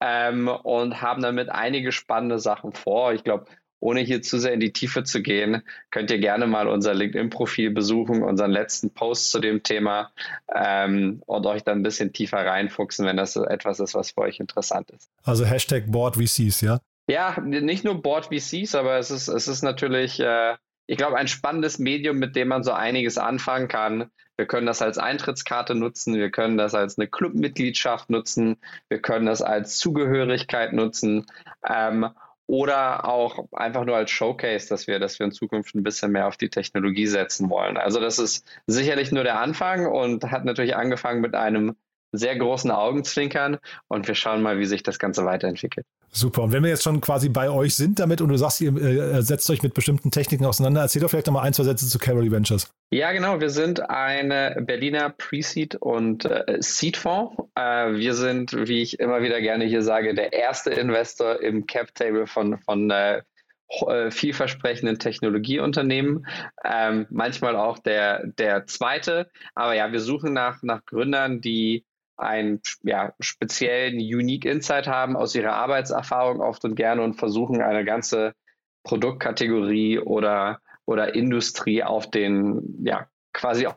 ähm, 0.00 0.48
und 0.48 1.02
haben 1.02 1.22
damit 1.22 1.50
einige 1.50 1.92
spannende 1.92 2.38
Sachen 2.38 2.72
vor. 2.72 3.12
Ich 3.12 3.24
glaube, 3.24 3.46
ohne 3.80 4.00
hier 4.00 4.22
zu 4.22 4.38
sehr 4.38 4.52
in 4.52 4.60
die 4.60 4.72
Tiefe 4.72 5.04
zu 5.04 5.22
gehen, 5.22 5.62
könnt 5.90 6.10
ihr 6.10 6.18
gerne 6.18 6.46
mal 6.46 6.66
unser 6.66 6.94
LinkedIn-Profil 6.94 7.70
besuchen, 7.70 8.22
unseren 8.22 8.50
letzten 8.50 8.90
Post 8.90 9.30
zu 9.30 9.38
dem 9.38 9.62
Thema 9.62 10.12
ähm, 10.54 11.22
und 11.26 11.46
euch 11.46 11.62
dann 11.62 11.80
ein 11.80 11.82
bisschen 11.82 12.12
tiefer 12.12 12.38
reinfuchsen, 12.38 13.04
wenn 13.06 13.16
das 13.16 13.36
etwas 13.36 13.80
ist, 13.80 13.94
was 13.94 14.12
für 14.12 14.22
euch 14.22 14.40
interessant 14.40 14.90
ist. 14.90 15.10
Also 15.24 15.44
Hashtag 15.44 15.84
BoardVCs, 15.90 16.62
ja? 16.62 16.80
Ja, 17.08 17.38
nicht 17.40 17.84
nur 17.84 18.02
BoardVCs, 18.02 18.74
aber 18.74 18.98
es 18.98 19.10
ist, 19.10 19.28
es 19.28 19.46
ist 19.46 19.62
natürlich 19.62 20.18
äh, 20.18 20.54
ich 20.86 20.96
glaube, 20.96 21.16
ein 21.16 21.28
spannendes 21.28 21.78
Medium, 21.78 22.18
mit 22.18 22.36
dem 22.36 22.48
man 22.48 22.62
so 22.62 22.72
einiges 22.72 23.18
anfangen 23.18 23.68
kann. 23.68 24.10
Wir 24.36 24.46
können 24.46 24.66
das 24.66 24.82
als 24.82 24.98
Eintrittskarte 24.98 25.74
nutzen, 25.74 26.14
wir 26.14 26.30
können 26.30 26.56
das 26.56 26.74
als 26.74 26.98
eine 26.98 27.08
Clubmitgliedschaft 27.08 28.10
nutzen, 28.10 28.56
wir 28.88 29.00
können 29.00 29.26
das 29.26 29.42
als 29.42 29.78
Zugehörigkeit 29.78 30.72
nutzen 30.72 31.26
ähm, 31.68 32.08
oder 32.46 33.08
auch 33.08 33.48
einfach 33.52 33.84
nur 33.84 33.96
als 33.96 34.10
Showcase, 34.10 34.68
dass 34.68 34.86
wir, 34.86 34.98
dass 35.00 35.18
wir 35.18 35.26
in 35.26 35.32
Zukunft 35.32 35.74
ein 35.74 35.82
bisschen 35.82 36.12
mehr 36.12 36.28
auf 36.28 36.36
die 36.36 36.50
Technologie 36.50 37.06
setzen 37.06 37.50
wollen. 37.50 37.76
Also 37.76 37.98
das 37.98 38.18
ist 38.18 38.46
sicherlich 38.66 39.10
nur 39.10 39.24
der 39.24 39.40
Anfang 39.40 39.86
und 39.86 40.30
hat 40.30 40.44
natürlich 40.44 40.76
angefangen 40.76 41.20
mit 41.20 41.34
einem 41.34 41.74
sehr 42.12 42.36
großen 42.36 42.70
Augenzwinkern 42.70 43.58
und 43.88 44.06
wir 44.06 44.14
schauen 44.14 44.42
mal, 44.42 44.58
wie 44.58 44.66
sich 44.66 44.82
das 44.82 44.98
Ganze 44.98 45.24
weiterentwickelt. 45.24 45.86
Super. 46.16 46.44
Und 46.44 46.52
wenn 46.52 46.62
wir 46.62 46.70
jetzt 46.70 46.82
schon 46.82 47.02
quasi 47.02 47.28
bei 47.28 47.50
euch 47.50 47.74
sind 47.74 47.98
damit 47.98 48.22
und 48.22 48.30
du 48.30 48.38
sagst, 48.38 48.62
ihr 48.62 48.74
äh, 48.74 49.20
setzt 49.20 49.50
euch 49.50 49.62
mit 49.62 49.74
bestimmten 49.74 50.10
Techniken 50.10 50.46
auseinander, 50.46 50.80
erzähl 50.80 51.02
doch 51.02 51.10
vielleicht 51.10 51.26
nochmal 51.26 51.44
ein, 51.44 51.52
zwei 51.52 51.64
Sätze 51.64 51.86
zu 51.86 51.98
Cavalry 51.98 52.32
Ventures. 52.32 52.72
Ja, 52.90 53.12
genau. 53.12 53.38
Wir 53.38 53.50
sind 53.50 53.90
eine 53.90 54.56
Berliner 54.62 55.10
Pre-Seed 55.10 55.74
und 55.74 56.24
äh, 56.24 56.56
Seed-Fonds. 56.58 57.36
Äh, 57.54 57.96
wir 57.96 58.14
sind, 58.14 58.54
wie 58.66 58.80
ich 58.80 58.98
immer 58.98 59.20
wieder 59.20 59.42
gerne 59.42 59.66
hier 59.66 59.82
sage, 59.82 60.14
der 60.14 60.32
erste 60.32 60.70
Investor 60.70 61.42
im 61.42 61.66
Cap-Table 61.66 62.26
von, 62.26 62.58
von 62.60 62.90
äh, 62.90 63.20
äh 63.86 64.10
vielversprechenden 64.10 64.98
Technologieunternehmen, 64.98 66.26
ähm, 66.64 67.06
manchmal 67.10 67.56
auch 67.56 67.78
der, 67.78 68.26
der 68.26 68.66
zweite. 68.66 69.28
Aber 69.54 69.74
ja, 69.74 69.92
wir 69.92 70.00
suchen 70.00 70.32
nach, 70.32 70.62
nach 70.62 70.82
Gründern, 70.86 71.42
die 71.42 71.84
einen 72.16 72.60
ja, 72.82 73.14
speziellen 73.20 73.96
Unique 73.96 74.44
Insight 74.44 74.86
haben 74.86 75.16
aus 75.16 75.34
ihrer 75.34 75.52
Arbeitserfahrung 75.52 76.40
oft 76.40 76.64
und 76.64 76.74
gerne 76.74 77.02
und 77.02 77.14
versuchen 77.14 77.60
eine 77.60 77.84
ganze 77.84 78.32
Produktkategorie 78.84 79.98
oder, 79.98 80.60
oder 80.86 81.14
Industrie 81.14 81.82
auf 81.82 82.10
den, 82.10 82.84
ja, 82.84 83.08
quasi 83.32 83.66
auf 83.66 83.76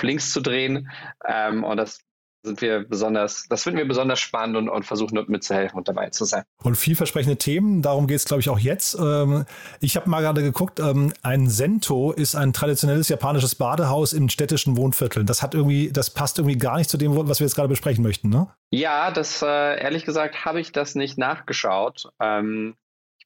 links 0.00 0.32
zu 0.32 0.40
drehen. 0.40 0.90
Ähm, 1.26 1.64
und 1.64 1.76
das 1.76 2.00
sind 2.42 2.60
wir 2.60 2.84
besonders, 2.88 3.46
das 3.48 3.64
finden 3.64 3.78
wir 3.78 3.88
besonders 3.88 4.20
spannend 4.20 4.56
und, 4.56 4.68
und 4.68 4.84
versuchen 4.84 5.14
dort 5.14 5.28
mitzuhelfen 5.28 5.78
und 5.78 5.88
dabei 5.88 6.10
zu 6.10 6.24
sein. 6.24 6.44
Und 6.62 6.76
vielversprechende 6.76 7.36
Themen, 7.36 7.82
darum 7.82 8.06
geht 8.06 8.16
es, 8.16 8.24
glaube 8.24 8.40
ich, 8.40 8.48
auch 8.48 8.58
jetzt. 8.58 8.96
Ähm, 8.98 9.44
ich 9.80 9.96
habe 9.96 10.08
mal 10.08 10.20
gerade 10.20 10.42
geguckt, 10.42 10.80
ähm, 10.80 11.12
ein 11.22 11.48
Sento 11.48 12.12
ist 12.12 12.34
ein 12.34 12.52
traditionelles 12.52 13.08
japanisches 13.08 13.54
Badehaus 13.54 14.12
in 14.12 14.28
städtischen 14.28 14.76
Wohnvierteln. 14.76 15.26
Das 15.26 15.42
hat 15.42 15.54
irgendwie, 15.54 15.90
das 15.92 16.10
passt 16.10 16.38
irgendwie 16.38 16.58
gar 16.58 16.78
nicht 16.78 16.90
zu 16.90 16.96
dem, 16.96 17.16
was 17.28 17.40
wir 17.40 17.46
jetzt 17.46 17.54
gerade 17.54 17.68
besprechen 17.68 18.02
möchten, 18.02 18.28
ne? 18.28 18.48
Ja, 18.70 19.10
das 19.10 19.42
äh, 19.42 19.80
ehrlich 19.80 20.04
gesagt 20.04 20.44
habe 20.44 20.60
ich 20.60 20.72
das 20.72 20.94
nicht 20.94 21.18
nachgeschaut. 21.18 22.10
Ähm, 22.20 22.74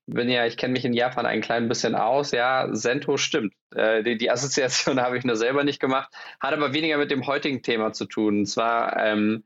bin 0.06 0.28
ja, 0.28 0.46
ich 0.46 0.56
kenne 0.56 0.72
mich 0.72 0.84
in 0.84 0.92
Japan 0.94 1.26
ein 1.26 1.40
klein 1.40 1.68
bisschen 1.68 1.94
aus. 1.94 2.32
Ja, 2.32 2.68
Sento 2.72 3.16
stimmt. 3.16 3.54
Äh, 3.74 4.02
die, 4.02 4.16
die, 4.16 4.30
Assoziation 4.30 5.00
habe 5.02 5.18
ich 5.18 5.24
nur 5.24 5.36
selber 5.36 5.64
nicht 5.64 5.80
gemacht, 5.80 6.12
hat 6.40 6.52
aber 6.52 6.72
weniger 6.72 6.98
mit 6.98 7.10
dem 7.10 7.26
heutigen 7.26 7.62
Thema 7.62 7.92
zu 7.92 8.06
tun. 8.06 8.40
Und 8.40 8.46
zwar 8.46 8.96
ähm, 8.96 9.44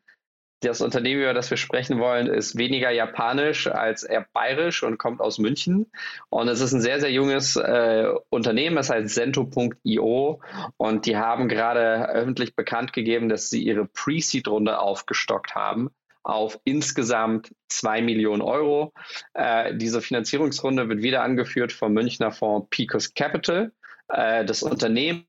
das 0.61 0.81
Unternehmen, 0.81 1.21
über 1.21 1.35
das 1.35 1.51
wir 1.51 1.59
sprechen 1.59 1.99
wollen, 1.99 2.27
ist 2.27 2.57
weniger 2.57 2.91
japanisch 2.91 3.67
als 3.67 4.03
eher 4.03 4.27
bayerisch 4.33 4.83
und 4.83 4.99
kommt 4.99 5.21
aus 5.21 5.39
München. 5.39 5.91
Und 6.31 6.49
es 6.49 6.61
ist 6.61 6.73
ein 6.73 6.81
sehr, 6.81 7.01
sehr 7.01 7.13
junges 7.13 7.57
äh, 7.57 8.09
Unternehmen, 8.31 8.77
das 8.77 8.91
heißt 8.91 9.15
Sento.io. 9.15 10.41
Und 10.79 11.07
die 11.07 11.17
haben 11.17 11.49
gerade 11.49 12.09
öffentlich 12.09 12.57
bekannt 12.57 12.95
gegeben, 12.95 13.29
dass 13.29 13.51
sie 13.51 13.63
ihre 13.63 13.87
Pre-Seed-Runde 13.87 14.79
aufgestockt 14.79 15.55
haben 15.55 15.91
auf 16.27 16.59
insgesamt 16.65 17.55
zwei 17.69 18.03
Millionen 18.03 18.43
Euro. 18.43 18.93
Äh, 19.35 19.77
diese 19.77 20.01
Finanzierungsrunde 20.01 20.89
wird 20.89 21.03
wieder 21.03 21.23
angeführt 21.23 21.73
vom 21.73 21.93
Münchner 21.93 22.33
Fonds 22.33 22.67
Picos 22.71 23.15
Capital. 23.15 23.73
Äh, 24.09 24.45
das 24.45 24.63
Unternehmen 24.63 25.27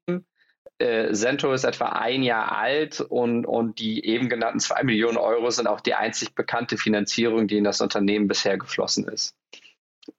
äh, 0.79 1.13
Cento 1.13 1.53
ist 1.53 1.65
etwa 1.65 1.89
ein 1.89 2.23
Jahr 2.23 2.51
alt 2.57 2.99
und, 3.01 3.45
und 3.45 3.79
die 3.79 4.05
eben 4.05 4.27
genannten 4.27 4.59
zwei 4.59 4.83
Millionen 4.83 5.17
Euro 5.17 5.49
sind 5.51 5.67
auch 5.67 5.81
die 5.81 5.93
einzig 5.93 6.33
bekannte 6.33 6.77
Finanzierung, 6.77 7.47
die 7.47 7.57
in 7.57 7.63
das 7.63 7.81
Unternehmen 7.81 8.27
bisher 8.27 8.57
geflossen 8.57 9.07
ist. 9.07 9.35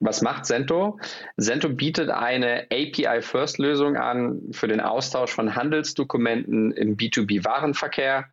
Was 0.00 0.22
macht 0.22 0.46
Cento? 0.46 1.00
Cento 1.40 1.70
bietet 1.70 2.10
eine 2.10 2.66
API-First-Lösung 2.70 3.96
an 3.96 4.42
für 4.52 4.68
den 4.68 4.80
Austausch 4.80 5.32
von 5.32 5.56
Handelsdokumenten 5.56 6.72
im 6.72 6.96
B2B-Warenverkehr. 6.96 8.26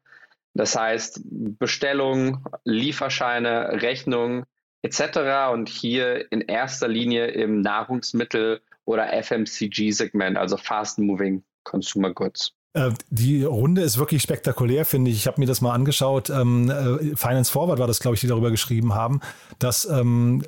Das 0.55 0.75
heißt 0.75 1.21
Bestellungen, 1.23 2.43
Lieferscheine, 2.63 3.81
Rechnungen 3.81 4.45
etc. 4.81 5.51
Und 5.53 5.69
hier 5.69 6.31
in 6.31 6.41
erster 6.41 6.87
Linie 6.87 7.27
im 7.27 7.61
Nahrungsmittel- 7.61 8.61
oder 8.85 9.11
FMCG-Segment, 9.13 10.37
also 10.37 10.57
Fast 10.57 10.97
Moving 10.97 11.43
Consumer 11.63 12.13
Goods. 12.13 12.53
Äh, 12.73 12.91
die 13.09 13.43
Runde 13.43 13.81
ist 13.81 13.97
wirklich 13.97 14.21
spektakulär, 14.21 14.85
finde 14.85 15.11
ich. 15.11 15.17
Ich 15.17 15.27
habe 15.27 15.41
mir 15.41 15.47
das 15.47 15.61
mal 15.61 15.73
angeschaut. 15.73 16.29
Ähm, 16.29 16.69
äh, 16.69 17.15
Finance 17.15 17.51
Forward 17.51 17.79
war 17.79 17.87
das, 17.87 17.99
glaube 17.99 18.15
ich, 18.15 18.21
die 18.21 18.27
darüber 18.27 18.51
geschrieben 18.51 18.93
haben, 18.93 19.19
dass 19.59 19.85
ähm, 19.85 20.43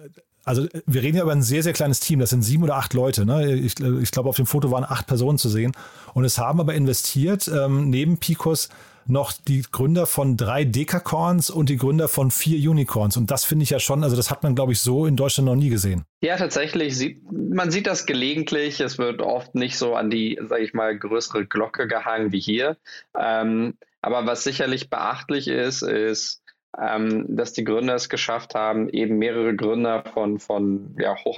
also 0.46 0.66
wir 0.86 1.04
reden 1.04 1.18
ja 1.18 1.24
über 1.24 1.34
ein 1.34 1.42
sehr, 1.42 1.62
sehr 1.62 1.74
kleines 1.74 2.00
Team. 2.00 2.20
Das 2.20 2.30
sind 2.30 2.42
sieben 2.42 2.64
oder 2.64 2.76
acht 2.76 2.94
Leute. 2.94 3.26
Ne? 3.26 3.54
Ich, 3.54 3.78
ich 3.82 4.12
glaube, 4.12 4.30
auf 4.30 4.38
dem 4.38 4.46
Foto 4.46 4.72
waren 4.72 4.86
acht 4.86 5.06
Personen 5.06 5.38
zu 5.38 5.50
sehen. 5.50 5.74
Und 6.14 6.24
es 6.24 6.38
haben 6.38 6.62
aber 6.62 6.74
investiert 6.74 7.50
ähm, 7.54 7.90
neben 7.90 8.18
Picos 8.18 8.70
noch 9.10 9.32
die 9.32 9.64
Gründer 9.72 10.06
von 10.06 10.38
drei 10.38 10.64
Dekacorns 10.64 11.50
und 11.50 11.70
die 11.70 11.78
Gründer 11.78 12.08
von 12.08 12.32
vier 12.32 12.70
Unicorns. 12.70 13.18
Und 13.18 13.32
das 13.32 13.44
finde 13.44 13.64
ich 13.64 13.70
ja 13.70 13.80
schon, 13.80 14.04
also 14.04 14.16
das 14.16 14.30
hat 14.32 14.44
man, 14.44 14.56
glaube 14.56 14.74
ich, 14.74 14.82
so 14.82 15.06
in 15.06 15.16
Deutschland 15.16 15.48
noch 15.48 15.56
nie 15.56 15.70
gesehen. 15.70 16.04
Ja, 16.22 16.38
tatsächlich. 16.38 16.98
Sieht, 16.98 17.22
man 17.32 17.72
sieht 17.72 17.88
das 17.88 18.06
gelegentlich. 18.06 18.80
Es 18.80 18.98
wird 18.98 19.22
oft 19.22 19.56
nicht 19.56 19.78
so 19.78 19.96
an 19.96 20.10
die, 20.10 20.40
sage 20.48 20.64
ich 20.64 20.74
mal, 20.74 20.98
größere 20.98 21.46
Glocke 21.46 21.88
gehangen 21.88 22.32
wie 22.32 22.40
hier. 22.40 22.78
Ähm, 23.18 23.76
aber 24.02 24.26
was 24.26 24.44
sicherlich 24.44 24.90
beachtlich 24.90 25.48
ist, 25.48 25.82
ist, 25.82 26.42
ähm, 26.80 27.26
dass 27.28 27.54
die 27.54 27.64
Gründer 27.64 27.96
es 27.96 28.10
geschafft 28.10 28.54
haben, 28.54 28.90
eben 28.90 29.18
mehrere 29.18 29.56
Gründer 29.56 30.04
von, 30.14 30.40
von 30.40 30.96
ja, 31.00 31.16
hoch 31.26 31.38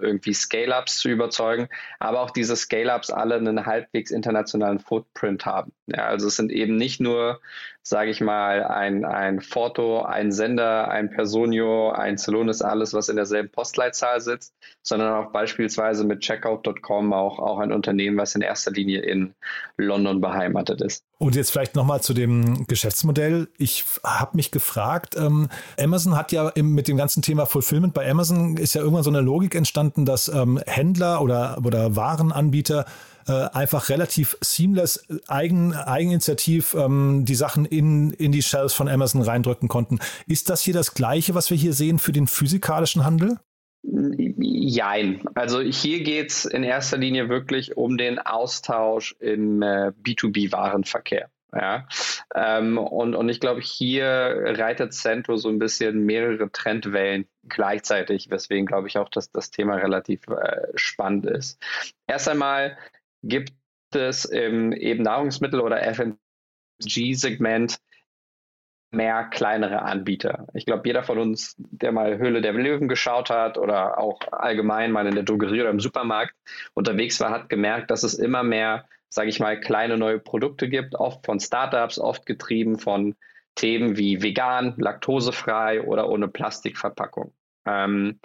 irgendwie 0.00 0.32
Scale-Ups 0.32 0.98
zu 0.98 1.08
überzeugen, 1.08 1.68
aber 1.98 2.20
auch 2.20 2.30
diese 2.30 2.54
Scale-Ups 2.54 3.10
alle 3.10 3.36
einen 3.36 3.66
halbwegs 3.66 4.10
internationalen 4.10 4.78
Footprint 4.78 5.46
haben. 5.46 5.72
Ja, 5.86 6.06
also 6.06 6.28
es 6.28 6.36
sind 6.36 6.52
eben 6.52 6.76
nicht 6.76 7.00
nur, 7.00 7.40
sage 7.88 8.10
ich 8.10 8.20
mal, 8.20 8.64
ein, 8.64 9.04
ein 9.04 9.40
Foto, 9.40 10.02
ein 10.02 10.32
Sender, 10.32 10.88
ein 10.88 11.08
Personio, 11.08 11.90
ein 11.90 12.18
Celonis, 12.18 12.60
alles, 12.60 12.92
was 12.94 13.08
in 13.08 13.14
derselben 13.14 13.48
Postleitzahl 13.48 14.20
sitzt, 14.20 14.52
sondern 14.82 15.12
auch 15.12 15.30
beispielsweise 15.30 16.02
mit 16.02 16.18
Checkout.com 16.18 17.12
auch, 17.12 17.38
auch 17.38 17.60
ein 17.60 17.70
Unternehmen, 17.70 18.16
was 18.16 18.34
in 18.34 18.40
erster 18.40 18.72
Linie 18.72 19.02
in 19.02 19.34
London 19.76 20.20
beheimatet 20.20 20.80
ist. 20.80 21.04
Und 21.18 21.36
jetzt 21.36 21.52
vielleicht 21.52 21.76
nochmal 21.76 22.02
zu 22.02 22.12
dem 22.12 22.66
Geschäftsmodell. 22.66 23.46
Ich 23.56 23.84
habe 24.02 24.36
mich 24.36 24.50
gefragt, 24.50 25.14
ähm, 25.16 25.48
Amazon 25.78 26.16
hat 26.16 26.32
ja 26.32 26.48
im, 26.48 26.74
mit 26.74 26.88
dem 26.88 26.96
ganzen 26.96 27.22
Thema 27.22 27.46
Fulfillment 27.46 27.94
bei 27.94 28.10
Amazon 28.10 28.56
ist 28.56 28.74
ja 28.74 28.80
irgendwann 28.80 29.04
so 29.04 29.10
eine 29.10 29.20
Logik 29.20 29.54
entstanden, 29.54 30.04
dass 30.04 30.26
ähm, 30.26 30.60
Händler 30.66 31.22
oder, 31.22 31.58
oder 31.64 31.94
Warenanbieter 31.94 32.84
äh, 33.28 33.48
einfach 33.52 33.88
relativ 33.88 34.36
seamless, 34.40 35.06
eigen, 35.28 35.74
eigeninitiativ 35.74 36.74
ähm, 36.74 37.24
die 37.24 37.34
Sachen 37.34 37.64
in, 37.64 38.10
in 38.10 38.32
die 38.32 38.42
Shells 38.42 38.72
von 38.72 38.88
Amazon 38.88 39.22
reindrücken 39.22 39.68
konnten. 39.68 39.98
Ist 40.26 40.50
das 40.50 40.62
hier 40.62 40.74
das 40.74 40.94
Gleiche, 40.94 41.34
was 41.34 41.50
wir 41.50 41.56
hier 41.56 41.72
sehen 41.72 41.98
für 41.98 42.12
den 42.12 42.26
physikalischen 42.26 43.04
Handel? 43.04 43.38
Jein. 43.82 45.22
Also 45.34 45.60
hier 45.60 46.02
geht 46.02 46.30
es 46.30 46.44
in 46.44 46.64
erster 46.64 46.98
Linie 46.98 47.28
wirklich 47.28 47.76
um 47.76 47.96
den 47.96 48.18
Austausch 48.18 49.14
im 49.20 49.62
äh, 49.62 49.92
B2B-Warenverkehr. 50.02 51.28
Ja, 51.54 51.86
ähm, 52.34 52.76
und, 52.76 53.14
und 53.14 53.28
ich 53.28 53.40
glaube, 53.40 53.60
hier 53.60 54.04
reitet 54.04 54.92
Cento 54.92 55.36
so 55.36 55.48
ein 55.48 55.58
bisschen 55.58 56.04
mehrere 56.04 56.50
Trendwellen 56.50 57.26
gleichzeitig, 57.48 58.28
weswegen 58.30 58.66
glaube 58.66 58.88
ich 58.88 58.98
auch, 58.98 59.08
dass 59.08 59.30
das 59.30 59.50
Thema 59.50 59.76
relativ 59.76 60.20
äh, 60.28 60.66
spannend 60.74 61.24
ist. 61.26 61.58
Erst 62.06 62.28
einmal 62.28 62.76
gibt 63.22 63.52
es 63.92 64.24
im 64.24 64.72
eben 64.72 65.02
Nahrungsmittel- 65.02 65.60
oder 65.60 65.82
FMG-Segment 65.82 67.78
mehr 68.90 69.24
kleinere 69.24 69.82
Anbieter. 69.82 70.46
Ich 70.54 70.64
glaube, 70.64 70.82
jeder 70.86 71.02
von 71.02 71.18
uns, 71.18 71.54
der 71.58 71.92
mal 71.92 72.18
Höhle 72.18 72.40
der 72.40 72.52
Löwen 72.52 72.88
geschaut 72.88 73.30
hat 73.30 73.58
oder 73.58 73.98
auch 73.98 74.20
allgemein 74.32 74.92
mal 74.92 75.06
in 75.06 75.14
der 75.14 75.24
Drogerie 75.24 75.60
oder 75.60 75.70
im 75.70 75.80
Supermarkt 75.80 76.34
unterwegs 76.74 77.20
war, 77.20 77.30
hat 77.30 77.48
gemerkt, 77.48 77.90
dass 77.90 78.02
es 78.02 78.14
immer 78.14 78.42
mehr, 78.42 78.88
sage 79.08 79.28
ich 79.28 79.40
mal, 79.40 79.60
kleine 79.60 79.98
neue 79.98 80.18
Produkte 80.18 80.68
gibt, 80.68 80.94
oft 80.94 81.24
von 81.26 81.40
Startups, 81.40 81.98
oft 81.98 82.26
getrieben 82.26 82.78
von 82.78 83.14
Themen 83.54 83.96
wie 83.96 84.22
vegan, 84.22 84.74
laktosefrei 84.76 85.82
oder 85.82 86.08
ohne 86.08 86.28
Plastikverpackung. 86.28 87.32
Ähm, 87.66 88.20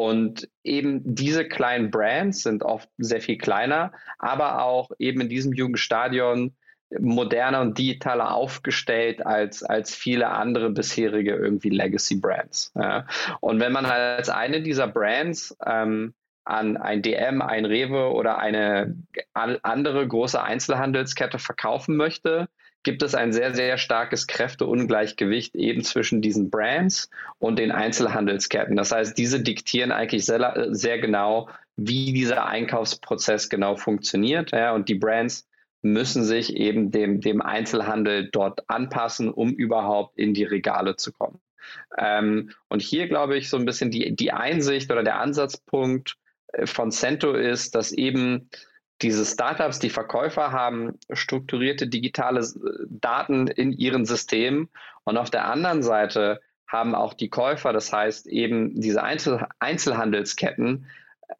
und 0.00 0.48
eben 0.64 1.02
diese 1.04 1.46
kleinen 1.46 1.90
Brands 1.90 2.44
sind 2.44 2.62
oft 2.62 2.88
sehr 2.96 3.20
viel 3.20 3.36
kleiner, 3.36 3.92
aber 4.18 4.64
auch 4.64 4.90
eben 4.98 5.20
in 5.20 5.28
diesem 5.28 5.52
Jugendstadion 5.52 6.56
moderner 6.98 7.60
und 7.60 7.76
digitaler 7.76 8.32
aufgestellt 8.32 9.26
als, 9.26 9.62
als 9.62 9.94
viele 9.94 10.30
andere 10.30 10.70
bisherige 10.70 11.34
irgendwie 11.34 11.68
Legacy 11.68 12.16
Brands. 12.16 12.72
Ja. 12.74 13.06
Und 13.40 13.60
wenn 13.60 13.72
man 13.72 13.88
halt 13.88 14.16
als 14.16 14.30
eine 14.30 14.62
dieser 14.62 14.88
Brands 14.88 15.54
ähm, 15.66 16.14
an 16.46 16.78
ein 16.78 17.02
DM, 17.02 17.42
ein 17.42 17.66
Rewe 17.66 18.10
oder 18.10 18.38
eine 18.38 18.96
andere 19.34 20.08
große 20.08 20.42
Einzelhandelskette 20.42 21.38
verkaufen 21.38 21.96
möchte, 21.96 22.48
gibt 22.82 23.02
es 23.02 23.14
ein 23.14 23.32
sehr, 23.32 23.54
sehr 23.54 23.78
starkes 23.78 24.26
Kräfteungleichgewicht 24.26 25.54
eben 25.54 25.84
zwischen 25.84 26.22
diesen 26.22 26.50
Brands 26.50 27.10
und 27.38 27.58
den 27.58 27.72
Einzelhandelsketten. 27.72 28.76
Das 28.76 28.92
heißt, 28.92 29.16
diese 29.18 29.40
diktieren 29.40 29.92
eigentlich 29.92 30.24
sehr, 30.24 30.68
sehr 30.70 30.98
genau, 30.98 31.48
wie 31.76 32.12
dieser 32.12 32.46
Einkaufsprozess 32.46 33.48
genau 33.48 33.76
funktioniert. 33.76 34.52
Ja, 34.52 34.72
und 34.72 34.88
die 34.88 34.94
Brands 34.94 35.46
müssen 35.82 36.24
sich 36.24 36.56
eben 36.56 36.90
dem, 36.90 37.20
dem 37.20 37.40
Einzelhandel 37.40 38.28
dort 38.30 38.68
anpassen, 38.68 39.30
um 39.30 39.52
überhaupt 39.52 40.18
in 40.18 40.34
die 40.34 40.44
Regale 40.44 40.96
zu 40.96 41.12
kommen. 41.12 41.40
Ähm, 41.98 42.50
und 42.68 42.82
hier 42.82 43.08
glaube 43.08 43.36
ich 43.36 43.48
so 43.48 43.56
ein 43.56 43.64
bisschen 43.64 43.90
die, 43.90 44.14
die 44.14 44.32
Einsicht 44.32 44.90
oder 44.90 45.02
der 45.02 45.20
Ansatzpunkt 45.20 46.16
äh, 46.52 46.66
von 46.66 46.90
Cento 46.90 47.32
ist, 47.32 47.74
dass 47.74 47.92
eben 47.92 48.50
diese 49.02 49.24
Startups, 49.24 49.78
die 49.78 49.90
Verkäufer 49.90 50.52
haben 50.52 50.98
strukturierte 51.12 51.86
digitale 51.86 52.46
Daten 52.88 53.46
in 53.46 53.72
ihren 53.72 54.04
Systemen 54.04 54.68
und 55.04 55.16
auf 55.16 55.30
der 55.30 55.46
anderen 55.46 55.82
Seite 55.82 56.40
haben 56.66 56.94
auch 56.94 57.14
die 57.14 57.30
Käufer, 57.30 57.72
das 57.72 57.92
heißt 57.92 58.26
eben 58.26 58.80
diese 58.80 59.02
Einzel 59.02 59.46
Einzelhandelsketten, 59.58 60.86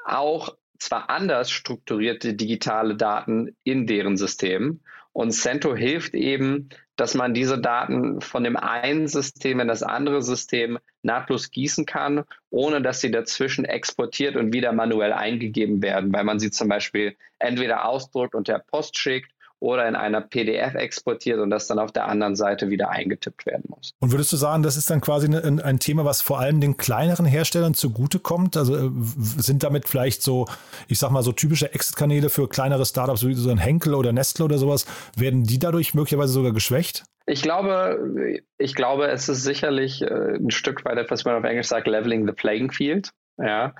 auch 0.05 0.57
zwar 0.79 1.11
anders 1.11 1.51
strukturierte 1.51 2.35
digitale 2.35 2.97
Daten 2.97 3.55
in 3.63 3.87
deren 3.87 4.17
System. 4.17 4.81
Und 5.13 5.33
Cento 5.33 5.75
hilft 5.77 6.15
eben, 6.15 6.71
dass 7.01 7.15
man 7.15 7.33
diese 7.33 7.59
Daten 7.59 8.21
von 8.21 8.45
dem 8.45 8.59
einen 8.59 9.09
System 9.09 9.59
in 9.61 9.69
das 9.69 9.83
andere 9.83 10.21
System 10.21 10.79
nahtlos 11.03 11.51
gießen 11.51 11.87
kann, 11.87 12.25
ohne 12.51 12.83
dass 12.83 13.01
sie 13.01 13.11
dazwischen 13.11 13.65
exportiert 13.65 14.37
und 14.37 14.53
wieder 14.53 14.73
manuell 14.73 15.15
eingegeben 15.15 15.81
werden, 15.81 16.13
weil 16.13 16.25
man 16.25 16.39
sie 16.39 16.51
zum 16.51 16.69
Beispiel 16.69 17.17
entweder 17.39 17.87
ausdruckt 17.87 18.35
und 18.35 18.49
der 18.49 18.59
Post 18.59 18.99
schickt 18.99 19.33
oder 19.61 19.87
in 19.87 19.95
einer 19.95 20.23
PDF 20.23 20.75
exportiert 20.75 21.39
und 21.39 21.51
das 21.51 21.67
dann 21.67 21.79
auf 21.79 21.93
der 21.93 22.09
anderen 22.09 22.35
Seite 22.35 22.71
wieder 22.71 22.91
eingetippt 22.91 23.47
werden 23.47 23.65
muss. 23.69 23.93
Und 24.01 24.11
würdest 24.11 24.33
du 24.33 24.37
sagen, 24.37 24.63
das 24.63 24.77
ist 24.77 24.91
dann 24.91 25.01
quasi 25.01 25.27
ein, 25.27 25.61
ein 25.61 25.79
Thema, 25.79 26.05
was 26.05 26.23
vor 26.23 26.41
allem 26.41 26.61
den 26.61 26.77
kleineren 26.79 27.27
Herstellern 27.27 27.75
zugutekommt? 27.75 28.57
Also 28.57 28.75
äh, 28.75 28.91
sind 29.17 29.63
damit 29.63 29.87
vielleicht 29.87 30.23
so, 30.23 30.47
ich 30.89 30.99
sag 30.99 31.11
mal, 31.11 31.23
so 31.23 31.33
typische 31.33 31.73
Exit-Kanäle 31.73 32.31
für 32.31 32.49
kleinere 32.49 32.87
Startups 32.87 33.27
wie 33.27 33.35
so 33.35 33.51
ein 33.51 33.59
Henkel 33.59 33.95
oder 33.95 34.13
Nestle 34.13 34.47
oder 34.47 34.59
sowas, 34.59 34.87
werden 35.17 35.45
die 35.45 35.59
dadurch 35.59 35.95
möglicherweise 35.95 36.33
sogar 36.33 36.53
geschwächt? 36.53 37.05
Ich 37.27 37.43
glaube, 37.43 38.41
ich 38.59 38.75
glaube, 38.75 39.09
es 39.09 39.29
ist 39.29 39.45
sicherlich 39.45 40.03
äh, 40.03 40.37
ein 40.37 40.51
Stück 40.51 40.85
weit 40.85 40.97
etwas, 40.97 41.21
was 41.21 41.25
man 41.27 41.37
auf 41.37 41.45
Englisch 41.45 41.69
sagt, 41.69 41.87
leveling 41.87 42.27
the 42.27 42.33
playing 42.33 42.73
field. 42.73 43.11
Ja, 43.39 43.75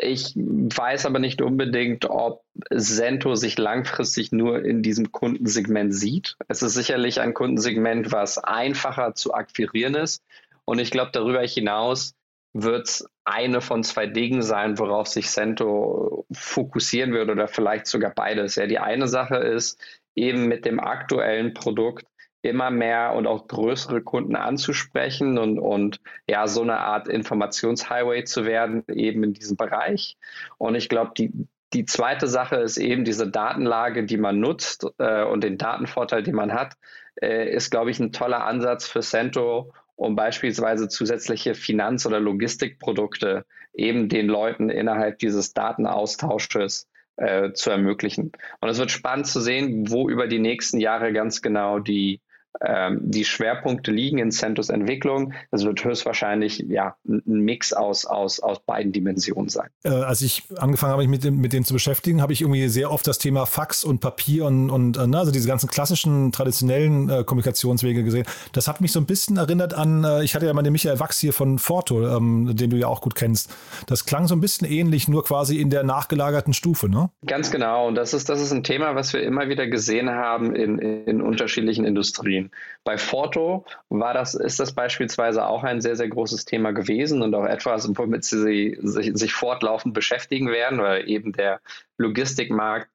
Ich 0.00 0.32
weiß 0.36 1.06
aber 1.06 1.18
nicht 1.18 1.42
unbedingt, 1.42 2.08
ob 2.08 2.44
Sento 2.70 3.34
sich 3.34 3.58
langfristig 3.58 4.30
nur 4.30 4.64
in 4.64 4.82
diesem 4.82 5.10
Kundensegment 5.10 5.92
sieht. 5.92 6.36
Es 6.46 6.62
ist 6.62 6.74
sicherlich 6.74 7.20
ein 7.20 7.34
Kundensegment, 7.34 8.12
was 8.12 8.38
einfacher 8.38 9.14
zu 9.14 9.34
akquirieren 9.34 9.96
ist. 9.96 10.22
Und 10.64 10.78
ich 10.78 10.92
glaube, 10.92 11.10
darüber 11.12 11.42
hinaus 11.42 12.14
wird 12.52 12.86
es 12.86 13.08
eine 13.24 13.60
von 13.60 13.82
zwei 13.82 14.06
Dingen 14.06 14.42
sein, 14.42 14.78
worauf 14.78 15.08
sich 15.08 15.30
Sento 15.30 16.26
fokussieren 16.32 17.12
wird 17.12 17.30
oder 17.30 17.48
vielleicht 17.48 17.86
sogar 17.86 18.12
beides. 18.12 18.54
Ja, 18.54 18.66
die 18.66 18.78
eine 18.78 19.08
Sache 19.08 19.36
ist, 19.36 19.80
eben 20.14 20.46
mit 20.46 20.64
dem 20.64 20.80
aktuellen 20.80 21.54
Produkt 21.54 22.06
immer 22.42 22.70
mehr 22.70 23.14
und 23.14 23.26
auch 23.26 23.48
größere 23.48 24.02
Kunden 24.02 24.36
anzusprechen 24.36 25.38
und, 25.38 25.58
und 25.58 26.00
ja, 26.28 26.46
so 26.46 26.62
eine 26.62 26.78
Art 26.78 27.08
Informationshighway 27.08 28.24
zu 28.24 28.44
werden, 28.44 28.84
eben 28.88 29.24
in 29.24 29.32
diesem 29.32 29.56
Bereich. 29.56 30.16
Und 30.56 30.74
ich 30.74 30.88
glaube, 30.88 31.12
die, 31.16 31.32
die 31.72 31.84
zweite 31.84 32.28
Sache 32.28 32.56
ist 32.56 32.78
eben 32.78 33.04
diese 33.04 33.28
Datenlage, 33.28 34.04
die 34.04 34.16
man 34.16 34.40
nutzt 34.40 34.86
äh, 34.98 35.24
und 35.24 35.42
den 35.42 35.58
Datenvorteil, 35.58 36.22
den 36.22 36.36
man 36.36 36.52
hat, 36.52 36.74
äh, 37.20 37.50
ist, 37.50 37.70
glaube 37.70 37.90
ich, 37.90 37.98
ein 37.98 38.12
toller 38.12 38.44
Ansatz 38.44 38.86
für 38.86 39.00
Cento, 39.00 39.72
um 39.96 40.14
beispielsweise 40.14 40.88
zusätzliche 40.88 41.54
Finanz- 41.54 42.06
oder 42.06 42.20
Logistikprodukte 42.20 43.44
eben 43.74 44.08
den 44.08 44.28
Leuten 44.28 44.70
innerhalb 44.70 45.18
dieses 45.18 45.52
Datenaustausches 45.54 46.88
äh, 47.16 47.52
zu 47.52 47.70
ermöglichen. 47.70 48.32
Und 48.60 48.68
es 48.68 48.78
wird 48.78 48.92
spannend 48.92 49.26
zu 49.26 49.40
sehen, 49.40 49.90
wo 49.90 50.08
über 50.08 50.28
die 50.28 50.38
nächsten 50.38 50.78
Jahre 50.78 51.12
ganz 51.12 51.42
genau 51.42 51.80
die, 51.80 52.20
die 52.60 53.24
Schwerpunkte 53.24 53.92
liegen 53.92 54.18
in 54.18 54.32
Centos 54.32 54.68
Entwicklung. 54.68 55.32
Das 55.50 55.64
wird 55.64 55.84
höchstwahrscheinlich 55.84 56.64
ja, 56.68 56.96
ein 57.06 57.22
Mix 57.24 57.72
aus, 57.72 58.04
aus, 58.04 58.40
aus 58.40 58.60
beiden 58.60 58.92
Dimensionen 58.92 59.48
sein. 59.48 59.68
Äh, 59.84 59.90
als 59.90 60.22
ich 60.22 60.44
angefangen 60.58 60.92
habe, 60.92 61.02
mich 61.02 61.10
mit 61.10 61.24
dem, 61.24 61.40
mit 61.40 61.52
dem 61.52 61.64
zu 61.64 61.72
beschäftigen, 61.72 62.20
habe 62.20 62.32
ich 62.32 62.40
irgendwie 62.40 62.68
sehr 62.68 62.90
oft 62.90 63.06
das 63.06 63.18
Thema 63.18 63.46
Fax 63.46 63.84
und 63.84 64.00
Papier 64.00 64.46
und, 64.46 64.70
und 64.70 64.96
äh, 64.96 65.06
ne, 65.06 65.18
also 65.18 65.30
diese 65.30 65.48
ganzen 65.48 65.68
klassischen, 65.68 66.32
traditionellen 66.32 67.08
äh, 67.08 67.24
Kommunikationswege 67.24 68.04
gesehen. 68.04 68.26
Das 68.52 68.68
hat 68.68 68.80
mich 68.80 68.92
so 68.92 69.00
ein 69.00 69.06
bisschen 69.06 69.36
erinnert 69.36 69.74
an, 69.74 70.04
äh, 70.04 70.24
ich 70.24 70.34
hatte 70.34 70.46
ja 70.46 70.52
mal 70.52 70.62
den 70.62 70.72
Michael 70.72 71.00
Wachs 71.00 71.18
hier 71.18 71.32
von 71.32 71.58
Forto, 71.58 72.16
ähm, 72.16 72.56
den 72.56 72.70
du 72.70 72.76
ja 72.76 72.88
auch 72.88 73.00
gut 73.00 73.14
kennst. 73.14 73.54
Das 73.86 74.04
klang 74.04 74.26
so 74.26 74.34
ein 74.34 74.40
bisschen 74.40 74.68
ähnlich, 74.68 75.08
nur 75.08 75.24
quasi 75.24 75.60
in 75.60 75.70
der 75.70 75.84
nachgelagerten 75.84 76.52
Stufe, 76.52 76.88
ne? 76.88 77.10
Ganz 77.26 77.50
genau. 77.50 77.88
Und 77.88 77.94
das 77.94 78.14
ist, 78.14 78.28
das 78.28 78.40
ist 78.40 78.52
ein 78.52 78.64
Thema, 78.64 78.94
was 78.94 79.12
wir 79.12 79.22
immer 79.22 79.48
wieder 79.48 79.66
gesehen 79.66 80.10
haben 80.10 80.54
in, 80.54 80.78
in 80.78 81.20
unterschiedlichen 81.22 81.84
Industrien. 81.84 82.47
Bei 82.84 82.98
Forto 82.98 83.64
war 83.88 84.14
das, 84.14 84.34
ist 84.34 84.60
das 84.60 84.74
beispielsweise 84.74 85.46
auch 85.46 85.64
ein 85.64 85.80
sehr, 85.80 85.96
sehr 85.96 86.08
großes 86.08 86.44
Thema 86.44 86.72
gewesen 86.72 87.22
und 87.22 87.34
auch 87.34 87.46
etwas, 87.46 87.88
womit 87.96 88.24
sie 88.24 88.78
sich, 88.82 89.10
sich 89.14 89.32
fortlaufend 89.32 89.94
beschäftigen 89.94 90.50
werden, 90.50 90.78
weil 90.80 91.08
eben 91.08 91.32
der 91.32 91.60
Logistikmarkt 91.96 92.88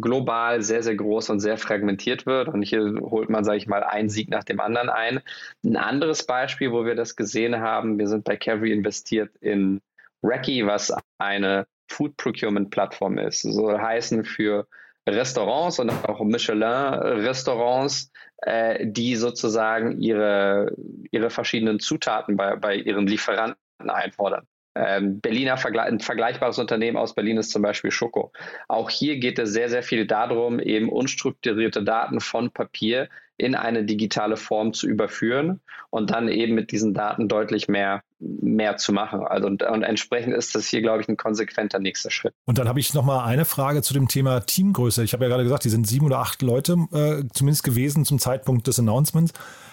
global 0.00 0.62
sehr, 0.62 0.82
sehr 0.82 0.96
groß 0.96 1.30
und 1.30 1.40
sehr 1.40 1.58
fragmentiert 1.58 2.26
wird. 2.26 2.48
Und 2.48 2.62
hier 2.62 2.94
holt 3.00 3.28
man, 3.28 3.44
sage 3.44 3.58
ich 3.58 3.66
mal, 3.66 3.82
einen 3.82 4.08
Sieg 4.08 4.30
nach 4.30 4.44
dem 4.44 4.60
anderen 4.60 4.88
ein. 4.88 5.20
Ein 5.64 5.76
anderes 5.76 6.24
Beispiel, 6.24 6.72
wo 6.72 6.84
wir 6.84 6.94
das 6.94 7.16
gesehen 7.16 7.60
haben, 7.60 7.98
wir 7.98 8.08
sind 8.08 8.24
bei 8.24 8.36
Cavalry 8.36 8.72
investiert 8.72 9.36
in 9.40 9.80
Recce, 10.22 10.66
was 10.66 10.94
eine 11.18 11.66
Food 11.88 12.16
Procurement 12.16 12.70
Plattform 12.70 13.18
ist. 13.18 13.42
So 13.42 13.78
heißen 13.78 14.24
für 14.24 14.66
Restaurants 15.08 15.78
und 15.78 15.90
auch 15.90 16.20
Michelin-Restaurants, 16.22 18.12
äh, 18.38 18.86
die 18.86 19.16
sozusagen 19.16 20.00
ihre, 20.00 20.72
ihre 21.10 21.30
verschiedenen 21.30 21.80
Zutaten 21.80 22.36
bei, 22.36 22.56
bei 22.56 22.76
ihren 22.76 23.06
Lieferanten 23.06 23.56
einfordern. 23.88 24.46
Ähm, 24.74 25.20
Berliner 25.20 25.58
Vergle 25.58 25.82
ein 25.82 26.00
vergleichbares 26.00 26.58
Unternehmen 26.58 26.96
aus 26.96 27.14
Berlin 27.14 27.36
ist 27.36 27.50
zum 27.50 27.62
Beispiel 27.62 27.90
Schoko. 27.90 28.32
Auch 28.68 28.88
hier 28.88 29.18
geht 29.18 29.38
es 29.38 29.52
sehr, 29.52 29.68
sehr 29.68 29.82
viel 29.82 30.06
darum, 30.06 30.60
eben 30.60 30.88
unstrukturierte 30.88 31.82
Daten 31.82 32.20
von 32.20 32.50
Papier 32.50 33.08
in 33.42 33.54
eine 33.56 33.84
digitale 33.84 34.36
Form 34.36 34.72
zu 34.72 34.86
überführen 34.86 35.60
und 35.90 36.10
dann 36.10 36.28
eben 36.28 36.54
mit 36.54 36.70
diesen 36.70 36.94
Daten 36.94 37.28
deutlich 37.28 37.68
mehr, 37.68 38.02
mehr 38.20 38.76
zu 38.76 38.92
machen. 38.92 39.26
Also 39.26 39.48
und, 39.48 39.62
und 39.62 39.82
entsprechend 39.82 40.32
ist 40.32 40.54
das 40.54 40.66
hier, 40.66 40.80
glaube 40.80 41.02
ich, 41.02 41.08
ein 41.08 41.16
konsequenter 41.16 41.80
nächster 41.80 42.10
Schritt. 42.10 42.34
Und 42.46 42.58
dann 42.58 42.68
habe 42.68 42.78
ich 42.78 42.94
noch 42.94 43.04
mal 43.04 43.24
eine 43.24 43.44
Frage 43.44 43.82
zu 43.82 43.92
dem 43.94 44.06
Thema 44.06 44.40
Teamgröße. 44.40 45.02
Ich 45.02 45.12
habe 45.12 45.24
ja 45.24 45.28
gerade 45.28 45.42
gesagt, 45.42 45.64
die 45.64 45.70
sind 45.70 45.86
sieben 45.86 46.06
oder 46.06 46.18
acht 46.18 46.40
Leute 46.40 46.76
äh, 46.92 47.24
zumindest 47.34 47.64
gewesen 47.64 48.04
zum 48.04 48.20
Zeitpunkt 48.20 48.68
des 48.68 48.78
Announcements. 48.78 49.32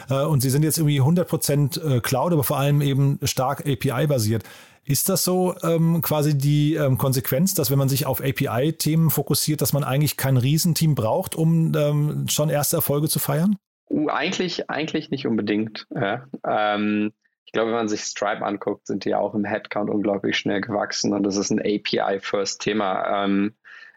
Äh, 0.10 0.24
und 0.24 0.42
sie 0.42 0.50
sind 0.50 0.64
jetzt 0.64 0.80
irgendwie 0.80 1.00
100 1.00 1.28
Prozent 1.28 1.78
äh, 1.78 2.00
Cloud, 2.00 2.34
aber 2.34 2.44
vor 2.44 2.58
allem 2.58 2.82
eben 2.82 3.20
stark 3.24 3.62
API-basiert. 3.68 4.44
Ist 4.84 5.10
das 5.10 5.24
so 5.24 5.56
ähm, 5.64 6.02
quasi 6.02 6.38
die 6.38 6.76
ähm, 6.76 6.98
Konsequenz, 6.98 7.54
dass 7.54 7.70
wenn 7.72 7.78
man 7.78 7.90
sich 7.90 8.06
auf 8.06 8.22
API-Themen 8.22 9.10
fokussiert, 9.10 9.62
dass 9.62 9.74
man 9.74 9.84
eigentlich 9.84 10.18
kein 10.18 10.38
Riesenteam 10.38 10.96
braucht, 10.96 11.36
um 11.36 11.74
ähm, 11.76 12.28
schon 12.28 12.50
erste 12.50 12.78
Erfolge 12.78 13.08
zu 13.08 13.20
feiern? 13.20 13.58
Uh, 13.90 14.08
eigentlich, 14.10 14.70
eigentlich 14.70 15.10
nicht 15.10 15.26
unbedingt. 15.26 15.88
Ja. 15.94 16.26
Ähm, 16.48 17.12
ich 17.46 17.52
glaube, 17.52 17.72
wenn 17.72 17.78
man 17.78 17.88
sich 17.88 18.02
Stripe 18.02 18.46
anguckt, 18.46 18.86
sind 18.86 19.06
die 19.06 19.16
auch 19.16 19.34
im 19.34 19.44
Headcount 19.44 19.90
unglaublich 19.90 20.38
schnell 20.38 20.62
gewachsen 20.62 21.14
und 21.14 21.24
das 21.24 21.36
ist 21.36 21.50
ein 21.50 21.60
API-First-Thema. 21.60 23.26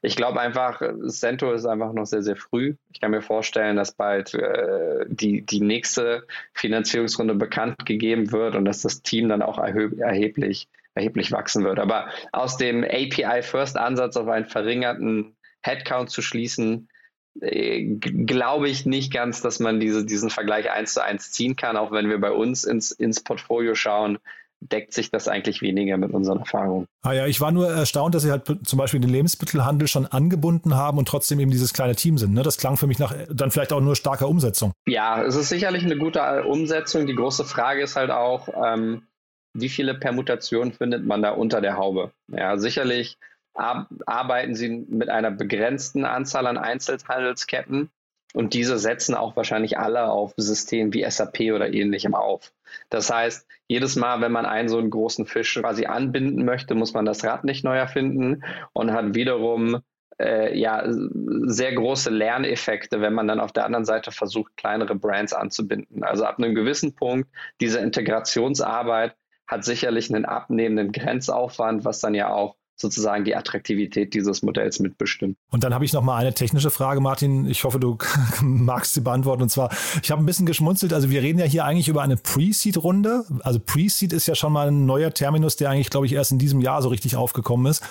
Ich 0.05 0.17
glaube 0.17 0.41
einfach, 0.41 0.83
Cento 1.09 1.53
ist 1.53 1.65
einfach 1.65 1.93
noch 1.93 2.07
sehr, 2.07 2.23
sehr 2.23 2.37
früh. 2.37 2.75
Ich 2.93 3.01
kann 3.01 3.12
mir 3.12 3.23
vorstellen, 3.23 3.77
dass 3.77 3.95
bald 3.95 4.35
äh, 4.35 5.07
die, 5.09 5.47
die 5.47 5.61
nächste 5.61 6.27
Finanzierungsrunde 6.55 7.35
bekannt 7.37 7.87
gegeben 7.87 8.33
wird 8.33 8.57
und 8.57 8.65
dass 8.65 8.83
das 8.83 9.03
Team 9.03 9.29
dann 9.29 9.43
auch 9.43 9.59
erheblich 9.59 10.69
erheblich 10.95 11.33
wachsen 11.33 11.65
wird. 11.65 11.79
Aber 11.79 12.09
aus 12.33 12.57
dem 12.57 12.85
API-First-Ansatz 12.85 14.17
auf 14.17 14.29
einen 14.29 14.47
verringerten 14.47 15.37
Headcount 15.62 16.11
zu 16.11 16.23
schließen, 16.23 16.88
äh, 17.41 17.85
glaube 17.85 18.69
ich 18.69 18.85
nicht 18.85 19.12
ganz, 19.12 19.41
dass 19.41 19.59
man 19.59 19.81
diese, 19.81 20.05
diesen 20.05 20.31
Vergleich 20.31 20.71
eins 20.71 20.95
zu 20.95 21.03
eins 21.03 21.31
ziehen 21.33 21.57
kann, 21.57 21.77
auch 21.77 21.93
wenn 21.93 22.11
wir 22.11 22.21
bei 22.21 22.33
uns 22.33 22.65
ins, 22.65 22.91
ins 22.91 23.23
Portfolio 23.23 23.75
schauen 23.75 24.19
deckt 24.70 24.92
sich 24.94 25.11
das 25.11 25.29
eigentlich 25.29 25.62
weniger 25.62 25.96
mit 25.96 26.12
unseren 26.12 26.40
Erfahrungen. 26.40 26.87
Ah 27.03 27.12
ja, 27.12 27.27
ich 27.27 27.40
war 27.40 27.53
nur 27.53 27.70
erstaunt, 27.70 28.14
dass 28.14 28.22
Sie 28.22 28.31
halt 28.31 28.51
zum 28.64 28.79
Beispiel 28.79 29.01
den 29.01 29.11
Lebensmittelhandel 29.11 29.88
schon 29.88 30.07
angebunden 30.07 30.77
haben 30.77 30.98
und 30.98 31.09
trotzdem 31.09 31.40
eben 31.40 31.51
dieses 31.51 31.72
kleine 31.72 31.96
Team 31.96 32.18
sind. 32.18 32.33
Ne? 32.33 32.42
Das 32.42 32.59
klang 32.59 32.77
für 32.77 32.87
mich 32.87 32.98
nach 32.98 33.14
dann 33.33 33.51
vielleicht 33.51 33.72
auch 33.72 33.81
nur 33.81 33.96
starker 33.96 34.29
Umsetzung. 34.29 34.72
Ja, 34.87 35.22
es 35.22 35.35
ist 35.35 35.48
sicherlich 35.48 35.85
eine 35.85 35.96
gute 35.96 36.44
Umsetzung. 36.44 37.07
Die 37.07 37.14
große 37.14 37.44
Frage 37.44 37.83
ist 37.83 37.96
halt 37.96 38.11
auch, 38.11 38.48
ähm, 38.64 39.03
wie 39.55 39.68
viele 39.68 39.94
Permutationen 39.94 40.72
findet 40.72 41.05
man 41.05 41.22
da 41.22 41.31
unter 41.31 41.61
der 41.61 41.77
Haube? 41.77 42.12
Ja, 42.29 42.57
sicherlich 42.57 43.18
arbeiten 43.55 44.55
sie 44.55 44.87
mit 44.88 45.11
einer 45.11 45.31
begrenzten 45.31 46.07
Anzahl 46.07 46.46
an 46.46 46.57
Einzelhandelsketten 46.57 47.90
und 48.35 48.55
diese 48.55 48.79
setzen 48.79 49.14
auch 49.14 49.37
wahrscheinlich 49.37 49.79
alle 49.79 50.11
auf 50.11 50.35
Systemen 50.37 50.92
wie 50.92 51.09
SAP 51.09 51.53
oder 51.55 51.73
ähnlichem 51.73 52.14
auf. 52.14 52.53
Das 52.90 53.12
heißt, 53.12 53.47
jedes 53.68 53.97
Mal, 53.97 54.21
wenn 54.21 54.33
man 54.33 54.47
einen 54.47 54.68
so 54.68 54.79
einen 54.79 54.90
großen 54.90 55.27
Fisch 55.27 55.55
quasi 55.61 55.87
anbinden 55.87 56.45
möchte, 56.45 56.75
muss 56.75 56.95
man 56.95 57.05
das 57.05 57.25
Rad 57.25 57.45
nicht 57.45 57.64
neu 57.64 57.77
erfinden 57.77 58.45
und 58.73 58.92
hat 58.92 59.14
wiederum 59.14 59.83
äh, 60.18 60.57
ja, 60.59 60.85
sehr 60.87 61.75
große 61.75 62.11
Lerneffekte, 62.11 63.01
wenn 63.01 63.14
man 63.14 63.29
dann 63.29 63.40
auf 63.40 63.53
der 63.53 63.64
anderen 63.66 63.85
Seite 63.85 64.12
versucht, 64.12 64.57
kleinere 64.57 64.95
Brands 64.95 65.33
anzubinden. 65.33 66.05
Also 66.05 66.25
ab 66.25 66.38
einem 66.38 66.55
gewissen 66.55 66.95
Punkt, 66.95 67.29
diese 67.61 67.81
Integrationsarbeit 67.81 69.16
hat 69.47 69.64
sicherlich 69.64 70.12
einen 70.12 70.25
abnehmenden 70.25 70.92
Grenzaufwand, 70.92 71.85
was 71.85 72.01
dann 72.01 72.14
ja 72.14 72.33
auch 72.33 72.57
sozusagen 72.83 73.25
die 73.25 73.35
Attraktivität 73.35 74.12
dieses 74.12 74.42
Modells 74.42 74.79
mitbestimmt. 74.79 75.38
Und 75.51 75.64
dann 75.64 75.73
habe 75.73 75.87
ich 75.87 75.95
noch 75.95 76.03
mal 76.03 76.16
eine 76.16 76.35
technische 76.35 76.71
Frage, 76.71 77.01
Martin. 77.01 77.47
Ich 77.47 77.64
hoffe, 77.64 77.81
du 77.81 77.97
magst 78.42 78.92
sie 78.92 79.01
beantworten. 79.01 79.42
Und 79.42 79.49
zwar, 79.49 79.71
ich 80.03 80.11
habe 80.11 80.23
ein 80.23 80.27
bisschen 80.27 80.45
geschmunzelt. 80.45 80.92
Also 80.92 81.09
wir 81.09 81.23
reden 81.23 81.38
ja 81.38 81.47
hier 81.47 81.64
eigentlich 81.64 81.88
über 81.88 82.03
eine 82.03 82.18
Pre-Seed-Runde. 82.18 83.25
Also 83.42 83.59
Pre-Seed 83.59 84.12
ist 84.12 84.27
ja 84.27 84.35
schon 84.35 84.53
mal 84.53 84.68
ein 84.68 84.85
neuer 84.85 85.14
Terminus, 85.14 85.57
der 85.57 85.71
eigentlich, 85.71 85.88
glaube 85.88 86.05
ich, 86.07 86.12
erst 86.12 86.33
in 86.33 86.38
diesem 86.38 86.61
Jahr 86.61 86.83
so 86.83 86.90
richtig 86.90 87.16
aufgekommen 87.16 87.66
ist. 87.66 87.83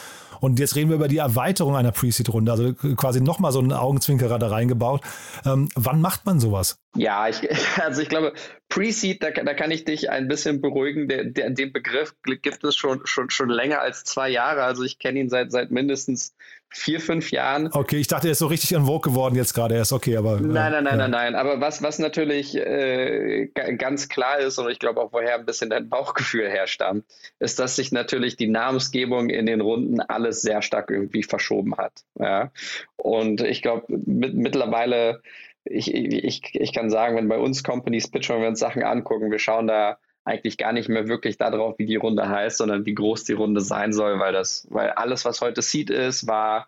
Und 0.42 0.60
jetzt 0.60 0.76
reden 0.76 0.90
wir 0.90 0.96
über 0.96 1.08
die 1.08 1.20
Erweiterung 1.20 1.76
einer 1.76 1.92
Pre-Seed-Runde, 1.92 2.52
also 2.52 2.74
quasi 2.74 3.22
nochmal 3.22 3.52
so 3.52 3.60
einen 3.60 3.72
Augenzwinkerer 3.72 4.40
da 4.40 4.48
reingebaut. 4.48 5.02
Ähm, 5.46 5.70
wann 5.76 6.02
macht 6.02 6.26
man 6.26 6.40
sowas? 6.40 6.80
Ja, 6.96 7.30
ich, 7.30 7.48
also 7.82 8.02
ich 8.02 8.10
glaube, 8.10 8.34
Pre-Seed, 8.68 9.22
da, 9.22 9.30
da 9.30 9.54
kann 9.54 9.70
ich 9.70 9.86
dich 9.86 10.10
ein 10.10 10.28
bisschen 10.28 10.60
beruhigen. 10.60 11.08
Der, 11.08 11.26
der, 11.26 11.52
den 11.52 11.72
Begriff 11.72 12.16
gibt 12.24 12.64
es 12.64 12.76
schon, 12.76 13.06
schon, 13.06 13.30
schon 13.30 13.50
länger 13.50 13.82
als 13.82 14.04
zwei 14.04 14.30
Jahre. 14.30 14.64
Also 14.64 14.84
ich 14.84 14.98
kenne 14.98 15.20
ihn 15.20 15.30
seit, 15.30 15.52
seit 15.52 15.70
mindestens 15.70 16.34
vier, 16.72 17.00
fünf 17.02 17.32
Jahren. 17.32 17.70
Okay, 17.72 17.98
ich 17.98 18.08
dachte, 18.08 18.28
er 18.28 18.32
ist 18.32 18.40
so 18.40 18.48
richtig 18.48 18.72
in 18.72 18.86
Vogue 18.86 19.12
geworden 19.12 19.36
jetzt 19.36 19.54
gerade. 19.54 19.76
Er 19.76 19.82
ist 19.82 19.92
okay, 19.92 20.16
aber. 20.18 20.40
Nein, 20.40 20.72
nein, 20.72 20.84
nein, 20.84 20.86
ja. 20.86 20.96
nein, 20.96 21.12
nein. 21.12 21.36
Aber 21.36 21.60
was, 21.60 21.84
was 21.84 22.00
natürlich 22.00 22.56
äh, 22.56 23.48
ganz 23.78 24.08
klar 24.10 24.40
ist, 24.40 24.58
und 24.58 24.70
ich 24.70 24.80
glaube 24.80 25.02
auch, 25.02 25.12
woher 25.12 25.36
ein 25.36 25.46
bisschen 25.46 25.70
dein 25.70 25.90
Bauchgefühl 25.90 26.50
herstammt, 26.50 27.06
ist, 27.40 27.60
dass 27.60 27.76
sich 27.76 27.92
natürlich 27.92 28.38
die 28.38 28.48
Namensgebung 28.48 29.30
in 29.30 29.46
den 29.46 29.62
Runden 29.62 30.00
alles 30.00 30.42
sehr 30.42 30.62
stark 30.62 30.90
irgendwie 30.90 31.24
verschoben 31.24 31.78
hat. 31.78 32.04
Ja? 32.18 32.52
Und 32.96 33.42
ich 33.42 33.62
glaube, 33.62 33.86
mit, 33.90 34.34
mittlerweile, 34.34 35.22
ich, 35.66 35.94
ich, 35.94 36.42
ich 36.54 36.74
kann 36.74 36.90
sagen, 36.90 37.18
wenn 37.18 37.28
bei 37.28 37.38
uns 37.38 37.64
Companies 37.64 38.10
pitchen, 38.10 38.36
wenn 38.36 38.42
wir 38.44 38.50
uns 38.50 38.60
Sachen 38.60 38.84
angucken, 38.84 39.30
wir 39.30 39.40
schauen 39.40 39.68
da 39.68 39.98
eigentlich 40.24 40.58
gar 40.58 40.74
nicht 40.74 40.90
mehr 40.90 41.08
wirklich 41.08 41.38
darauf, 41.38 41.80
wie 41.80 41.86
die 41.86 41.96
Runde 41.96 42.28
heißt, 42.30 42.58
sondern 42.58 42.86
wie 42.86 42.94
groß 42.94 43.24
die 43.24 43.34
Runde 43.34 43.62
sein 43.62 43.92
soll, 43.94 44.20
weil 44.20 44.34
das, 44.34 44.68
weil 44.70 44.92
alles, 44.92 45.26
was 45.26 45.42
heute 45.42 45.62
Seed 45.62 45.90
ist, 45.90 46.28
war 46.28 46.68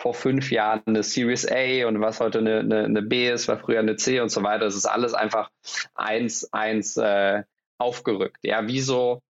vor 0.00 0.14
fünf 0.14 0.50
Jahren 0.50 0.82
eine 0.86 1.02
Series 1.02 1.46
A 1.50 1.86
und 1.86 2.00
was 2.00 2.20
heute 2.20 2.38
eine, 2.38 2.60
eine, 2.60 2.84
eine 2.84 3.02
B 3.02 3.30
ist, 3.30 3.48
war 3.48 3.58
früher 3.58 3.80
eine 3.80 3.96
C 3.96 4.20
und 4.20 4.30
so 4.30 4.42
weiter. 4.42 4.64
Das 4.64 4.74
ist 4.74 4.86
alles 4.86 5.14
einfach 5.14 5.50
eins, 5.94 6.50
eins 6.52 6.96
äh, 6.96 7.42
aufgerückt. 7.78 8.38
Ja, 8.42 8.66
wieso, 8.66 9.20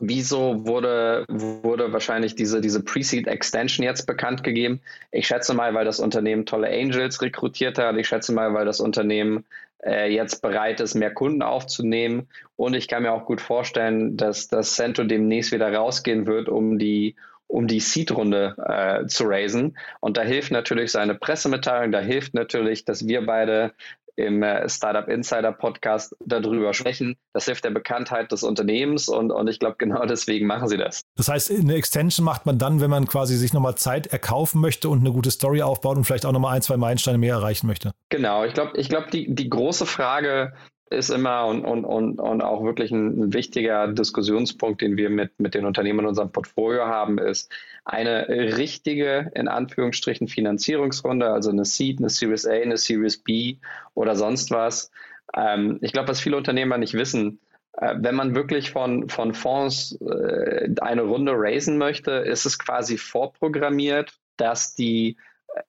wieso 0.00 0.66
wurde, 0.66 1.24
wurde 1.28 1.92
wahrscheinlich 1.92 2.34
diese, 2.34 2.60
diese 2.60 2.82
Pre-Seed 2.82 3.26
Extension 3.26 3.84
jetzt 3.84 4.06
bekannt 4.06 4.44
gegeben? 4.44 4.80
Ich 5.10 5.26
schätze 5.26 5.54
mal, 5.54 5.72
weil 5.74 5.86
das 5.86 6.00
Unternehmen 6.00 6.44
tolle 6.44 6.68
Angels 6.68 7.22
rekrutiert 7.22 7.78
hat. 7.78 7.96
Ich 7.96 8.08
schätze 8.08 8.32
mal, 8.32 8.52
weil 8.52 8.66
das 8.66 8.80
Unternehmen 8.80 9.46
äh, 9.84 10.12
jetzt 10.12 10.42
bereit 10.42 10.80
ist, 10.80 10.94
mehr 10.94 11.12
Kunden 11.12 11.42
aufzunehmen. 11.42 12.28
Und 12.56 12.74
ich 12.74 12.88
kann 12.88 13.02
mir 13.02 13.12
auch 13.12 13.26
gut 13.26 13.40
vorstellen, 13.40 14.16
dass 14.16 14.48
das 14.48 14.74
Cento 14.74 15.04
demnächst 15.04 15.52
wieder 15.52 15.72
rausgehen 15.72 16.26
wird, 16.26 16.48
um 16.48 16.78
die 16.78 17.16
um 17.50 17.66
die 17.66 17.80
Seed-Runde 17.80 18.56
äh, 18.58 19.06
zu 19.06 19.24
raisen. 19.24 19.78
Und 20.00 20.18
da 20.18 20.22
hilft 20.22 20.52
natürlich 20.52 20.92
seine 20.92 21.14
Pressemitteilung, 21.14 21.92
da 21.92 22.00
hilft 22.00 22.34
natürlich, 22.34 22.84
dass 22.84 23.08
wir 23.08 23.24
beide 23.24 23.72
im 24.18 24.42
äh, 24.42 24.68
Startup 24.68 25.08
Insider 25.08 25.52
Podcast 25.52 26.14
darüber 26.24 26.74
sprechen. 26.74 27.16
Das 27.32 27.44
hilft 27.44 27.64
der 27.64 27.70
Bekanntheit 27.70 28.32
des 28.32 28.42
Unternehmens 28.42 29.08
und, 29.08 29.30
und 29.30 29.48
ich 29.48 29.60
glaube, 29.60 29.76
genau 29.78 30.04
deswegen 30.06 30.46
machen 30.46 30.68
sie 30.68 30.76
das. 30.76 31.02
Das 31.16 31.28
heißt, 31.28 31.52
eine 31.52 31.74
Extension 31.74 32.24
macht 32.24 32.44
man 32.44 32.58
dann, 32.58 32.80
wenn 32.80 32.90
man 32.90 33.06
quasi 33.06 33.36
sich 33.36 33.52
nochmal 33.52 33.76
Zeit 33.76 34.08
erkaufen 34.08 34.60
möchte 34.60 34.88
und 34.88 35.00
eine 35.00 35.12
gute 35.12 35.30
Story 35.30 35.62
aufbaut 35.62 35.96
und 35.96 36.04
vielleicht 36.04 36.26
auch 36.26 36.32
nochmal 36.32 36.56
ein, 36.56 36.62
zwei 36.62 36.76
Meilensteine 36.76 37.18
mehr 37.18 37.34
erreichen 37.34 37.68
möchte. 37.68 37.92
Genau, 38.08 38.44
ich 38.44 38.54
glaube, 38.54 38.76
ich 38.76 38.88
glaube, 38.88 39.06
die, 39.12 39.32
die 39.32 39.48
große 39.48 39.86
Frage 39.86 40.52
ist 40.90 41.10
immer 41.10 41.46
und, 41.46 41.64
und, 41.64 41.84
und, 41.84 42.20
und 42.20 42.42
auch 42.42 42.64
wirklich 42.64 42.90
ein, 42.90 43.32
wichtiger 43.32 43.88
Diskussionspunkt, 43.88 44.80
den 44.80 44.96
wir 44.96 45.10
mit, 45.10 45.38
mit 45.38 45.54
den 45.54 45.64
Unternehmen 45.64 46.00
in 46.00 46.06
unserem 46.06 46.32
Portfolio 46.32 46.86
haben, 46.86 47.18
ist 47.18 47.52
eine 47.84 48.28
richtige, 48.28 49.30
in 49.34 49.48
Anführungsstrichen, 49.48 50.28
Finanzierungsrunde, 50.28 51.30
also 51.30 51.50
eine 51.50 51.64
Seed, 51.64 51.98
eine 51.98 52.10
Series 52.10 52.46
A, 52.46 52.52
eine 52.52 52.76
Series 52.76 53.18
B 53.18 53.56
oder 53.94 54.16
sonst 54.16 54.50
was. 54.50 54.90
Ähm, 55.36 55.78
ich 55.82 55.92
glaube, 55.92 56.08
was 56.08 56.20
viele 56.20 56.36
Unternehmer 56.36 56.78
nicht 56.78 56.94
wissen, 56.94 57.40
äh, 57.72 57.94
wenn 57.98 58.14
man 58.14 58.34
wirklich 58.34 58.70
von, 58.70 59.08
von 59.08 59.34
Fonds 59.34 59.98
äh, 60.00 60.70
eine 60.80 61.02
Runde 61.02 61.32
raisen 61.34 61.78
möchte, 61.78 62.12
ist 62.12 62.46
es 62.46 62.58
quasi 62.58 62.98
vorprogrammiert, 62.98 64.18
dass 64.36 64.74
die 64.74 65.16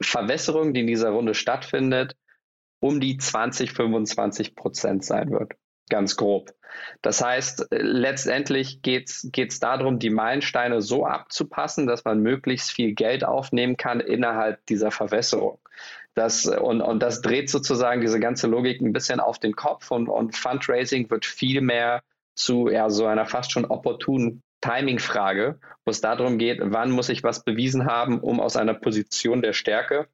Verwässerung, 0.01 0.73
die 0.73 0.81
in 0.81 0.87
dieser 0.87 1.09
Runde 1.09 1.33
stattfindet, 1.33 2.15
um 2.79 2.99
die 2.99 3.17
20, 3.17 3.71
25 3.73 4.55
Prozent 4.55 5.03
sein 5.03 5.31
wird. 5.31 5.53
Ganz 5.89 6.15
grob. 6.15 6.53
Das 7.01 7.23
heißt, 7.23 7.67
letztendlich 7.71 8.81
geht 8.81 9.09
es 9.09 9.59
darum, 9.59 9.99
die 9.99 10.11
Meilensteine 10.11 10.81
so 10.81 11.05
abzupassen, 11.05 11.87
dass 11.87 12.05
man 12.05 12.21
möglichst 12.21 12.71
viel 12.71 12.93
Geld 12.93 13.23
aufnehmen 13.23 13.75
kann 13.75 13.99
innerhalb 13.99 14.65
dieser 14.67 14.91
Verwässerung. 14.91 15.59
Das, 16.13 16.45
und, 16.45 16.81
und 16.81 17.01
das 17.01 17.21
dreht 17.21 17.49
sozusagen 17.49 18.01
diese 18.01 18.19
ganze 18.19 18.47
Logik 18.47 18.81
ein 18.81 18.93
bisschen 18.93 19.19
auf 19.19 19.39
den 19.39 19.55
Kopf 19.55 19.89
und, 19.91 20.09
und 20.09 20.35
Fundraising 20.35 21.09
wird 21.09 21.25
viel 21.25 21.61
mehr 21.61 22.03
zu 22.35 22.69
ja, 22.69 22.89
so 22.89 23.05
einer 23.05 23.25
fast 23.25 23.51
schon 23.51 23.65
opportunen 23.65 24.43
Timing-Frage, 24.61 25.59
wo 25.85 25.91
es 25.91 26.01
darum 26.01 26.37
geht, 26.37 26.59
wann 26.61 26.91
muss 26.91 27.09
ich 27.09 27.23
was 27.23 27.43
bewiesen 27.43 27.85
haben, 27.85 28.19
um 28.19 28.39
aus 28.39 28.57
einer 28.57 28.73
Position 28.73 29.41
der 29.41 29.53
Stärke 29.53 30.07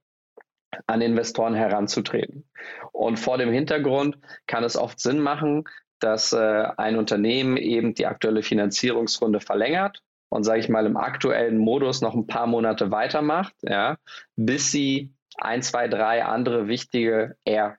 an 0.88 1.01
Investoren 1.01 1.53
heranzutreten. 1.53 2.45
Und 2.91 3.19
vor 3.19 3.38
dem 3.38 3.51
Hintergrund 3.51 4.17
kann 4.47 4.63
es 4.63 4.77
oft 4.77 4.99
Sinn 4.99 5.19
machen, 5.19 5.65
dass 5.99 6.33
äh, 6.33 6.67
ein 6.77 6.97
Unternehmen 6.97 7.57
eben 7.57 7.93
die 7.93 8.05
aktuelle 8.05 8.43
Finanzierungsrunde 8.43 9.39
verlängert 9.39 10.01
und, 10.29 10.43
sage 10.43 10.59
ich 10.59 10.69
mal, 10.69 10.85
im 10.85 10.97
aktuellen 10.97 11.57
Modus 11.57 12.01
noch 12.01 12.13
ein 12.13 12.27
paar 12.27 12.47
Monate 12.47 12.91
weitermacht, 12.91 13.53
ja, 13.61 13.97
bis 14.35 14.71
sie 14.71 15.13
ein, 15.38 15.61
zwei, 15.61 15.88
drei 15.88 16.25
andere 16.25 16.67
wichtige, 16.67 17.38
eher 17.45 17.77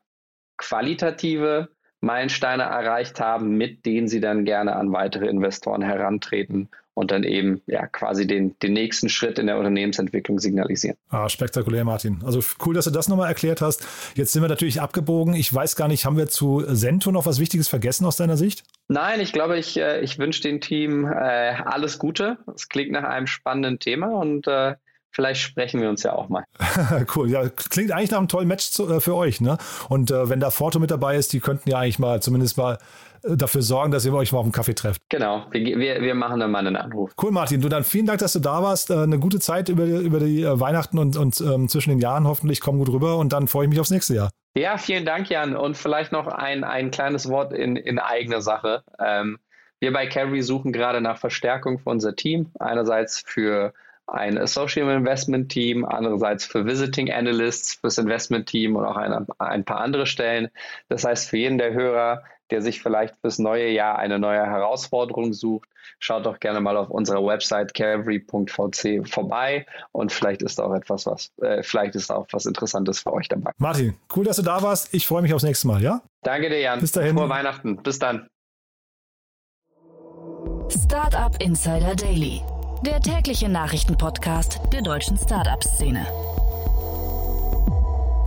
qualitative 0.57 1.69
Meilensteine 2.01 2.65
erreicht 2.65 3.21
haben, 3.21 3.57
mit 3.57 3.85
denen 3.85 4.09
sie 4.09 4.21
dann 4.21 4.45
gerne 4.45 4.77
an 4.77 4.93
weitere 4.93 5.27
Investoren 5.27 5.83
herantreten 5.83 6.71
und 6.97 7.11
dann 7.11 7.25
eben 7.25 7.61
ja 7.67 7.87
quasi 7.87 8.27
den, 8.27 8.59
den 8.61 8.73
nächsten 8.73 9.11
Schritt 9.11 9.39
in 9.39 9.47
der 9.47 9.59
Unternehmensentwicklung 9.59 10.39
signalisieren. 10.39 10.97
Ah, 11.11 11.29
spektakulär, 11.29 11.85
Martin. 11.85 12.23
Also 12.25 12.41
cool, 12.65 12.75
dass 12.75 12.87
du 12.87 12.91
das 12.91 13.09
nochmal 13.09 13.29
erklärt 13.29 13.61
hast. 13.61 13.87
Jetzt 14.15 14.33
sind 14.33 14.41
wir 14.41 14.49
natürlich 14.49 14.81
abgebogen. 14.81 15.35
Ich 15.35 15.53
weiß 15.53 15.77
gar 15.77 15.89
nicht, 15.89 16.07
haben 16.07 16.17
wir 16.17 16.29
zu 16.29 16.65
Sento 16.67 17.13
noch 17.13 17.27
was 17.27 17.39
Wichtiges 17.39 17.69
vergessen 17.69 18.07
aus 18.07 18.17
deiner 18.17 18.39
Sicht? 18.39 18.65
Nein, 18.89 19.21
ich 19.21 19.33
glaube, 19.33 19.59
ich, 19.59 19.77
äh, 19.77 20.01
ich 20.01 20.19
wünsche 20.19 20.41
dem 20.41 20.63
Team 20.63 21.05
äh, 21.05 21.11
alles 21.13 21.99
Gute. 21.99 22.39
Es 22.55 22.71
klingt 22.71 22.93
nach 22.93 23.05
einem 23.05 23.27
spannenden 23.27 23.79
Thema 23.79 24.19
und 24.19 24.47
äh, 24.47 24.77
vielleicht 25.11 25.43
sprechen 25.43 25.83
wir 25.83 25.91
uns 25.91 26.03
ja 26.03 26.15
auch 26.15 26.31
mal. 26.31 26.45
cool, 27.15 27.31
ja, 27.31 27.47
klingt 27.49 27.93
eigentlich 27.93 28.11
nach 28.11 28.19
einem 28.19 28.29
tollen 28.29 28.49
Match 28.49 28.71
zu, 28.71 28.89
äh, 28.91 29.01
für 29.01 29.17
euch, 29.17 29.43
ne? 29.43 29.59
Und 29.91 30.11
äh, 30.11 30.31
wenn 30.31 30.41
da 30.41 30.51
Forto 30.51 30.79
mit 30.79 30.91
dabei 30.91 31.17
ist, 31.17 31.35
die 31.35 31.41
könnten 31.41 31.69
ja 31.69 31.79
eigentlich 31.79 31.99
mal 31.99 32.23
zumindest 32.23 32.57
mal 32.57 32.79
dafür 33.23 33.63
sorgen, 33.63 33.93
dass 33.93 34.05
ihr 34.05 34.15
euch 34.15 34.33
mal 34.33 34.39
auf 34.39 34.47
dem 34.47 34.53
Kaffee 34.53 34.75
trefft. 34.75 35.01
Genau, 35.09 35.47
wir, 35.51 35.79
wir, 35.79 36.01
wir 36.03 36.15
machen 36.15 36.41
dann 36.41 36.51
mal 36.51 36.67
einen 36.67 36.77
Anruf. 36.77 37.13
Cool, 37.21 37.31
Martin. 37.31 37.61
Du 37.61 37.69
dann 37.69 37.85
vielen 37.85 38.07
Dank, 38.07 38.21
dass 38.21 38.33
du 38.33 38.41
da 38.41 38.63
warst. 38.63 38.91
Äh, 38.91 38.99
eine 38.99 39.19
gute 39.19 39.41
Zeit 39.41 39.69
über, 39.69 39.85
über 39.85 40.21
die 40.21 40.43
äh, 40.43 40.61
Weihnachten 40.61 40.99
und, 40.99 41.17
und 41.17 41.41
ähm, 41.41 41.69
zwischen 41.69 41.91
den 41.91 41.99
Jahren 41.99 42.27
hoffentlich. 42.27 42.61
Komm 42.61 42.79
gut 42.79 42.89
rüber 42.89 43.17
und 43.19 43.33
dann 43.33 43.49
freue 43.49 43.65
ich 43.65 43.71
mich 43.71 43.81
aufs 43.81 43.91
nächste 43.91 44.15
Jahr. 44.15 44.31
Ja, 44.57 44.79
vielen 44.79 45.05
Dank, 45.05 45.29
Jan. 45.29 45.55
Und 45.55 45.77
vielleicht 45.77 46.13
noch 46.13 46.27
ein, 46.27 46.65
ein 46.65 46.91
kleines 46.91 47.29
Wort 47.29 47.53
in, 47.53 47.77
in 47.77 47.99
eigener 47.99 48.41
Sache. 48.41 48.83
Ähm, 48.99 49.39
wir 49.81 49.93
bei 49.93 50.07
Carry 50.07 50.43
suchen 50.43 50.73
gerade 50.73 51.01
nach 51.01 51.19
Verstärkung 51.19 51.79
für 51.79 51.91
unser 51.91 52.17
Team. 52.17 52.51
Einerseits 52.59 53.23
für 53.27 53.75
ein 54.07 54.39
Associate 54.39 54.91
Investment 54.91 55.51
Team, 55.51 55.85
andererseits 55.85 56.45
für 56.45 56.65
Visiting 56.65 57.11
Analysts 57.11 57.75
fürs 57.75 57.99
Investment 57.99 58.47
Team 58.47 58.77
und 58.77 58.85
auch 58.85 58.97
ein, 58.97 59.27
ein 59.39 59.65
paar 59.65 59.81
andere 59.81 60.07
Stellen. 60.07 60.49
Das 60.89 61.05
heißt, 61.05 61.29
für 61.29 61.37
jeden 61.37 61.59
der 61.59 61.73
Hörer, 61.73 62.23
der 62.51 62.63
sich 62.63 62.83
vielleicht 62.83 63.15
fürs 63.21 63.39
neue 63.39 63.71
Jahr 63.71 63.99
eine 63.99 64.19
neue 64.19 64.45
Herausforderung 64.45 65.33
sucht, 65.33 65.69
schaut 65.99 66.27
doch 66.27 66.39
gerne 66.41 66.61
mal 66.61 66.77
auf 66.77 66.91
unserer 66.91 67.25
Website 67.25 67.75
calvary.vc 67.75 69.09
vorbei 69.09 69.67
und 69.93 70.13
vielleicht 70.13 70.43
ist 70.43 70.61
auch 70.61 70.75
etwas 70.75 71.07
was, 71.07 71.33
äh, 71.43 71.63
vielleicht 71.63 71.95
ist 71.95 72.11
auch 72.11 72.27
was 72.33 72.47
Interessantes 72.47 73.01
für 73.01 73.13
euch 73.13 73.29
dabei. 73.29 73.53
Martin, 73.59 73.97
cool, 74.15 74.25
dass 74.25 74.37
du 74.37 74.43
da 74.43 74.63
warst. 74.63 74.93
Ich 74.95 75.07
freue 75.07 75.23
mich 75.23 75.33
aufs 75.35 75.45
nächste 75.45 75.67
Mal, 75.69 75.83
ja? 75.83 76.03
Danke 76.23 76.49
dir, 76.49 76.61
Jan. 76.61 76.81
Bis 76.81 76.93
dahin. 76.93 77.17
Frohe 77.17 77.29
Weihnachten. 77.29 77.77
Bis 77.83 77.99
dann. 77.99 78.29
Startup 80.69 81.41
Insider 81.41 81.95
Daily, 81.95 82.43
der 82.85 83.01
tägliche 83.01 83.49
Nachrichtenpodcast 83.49 84.61
der 84.73 84.83
deutschen 84.83 85.17
Startup-Szene. 85.17 86.07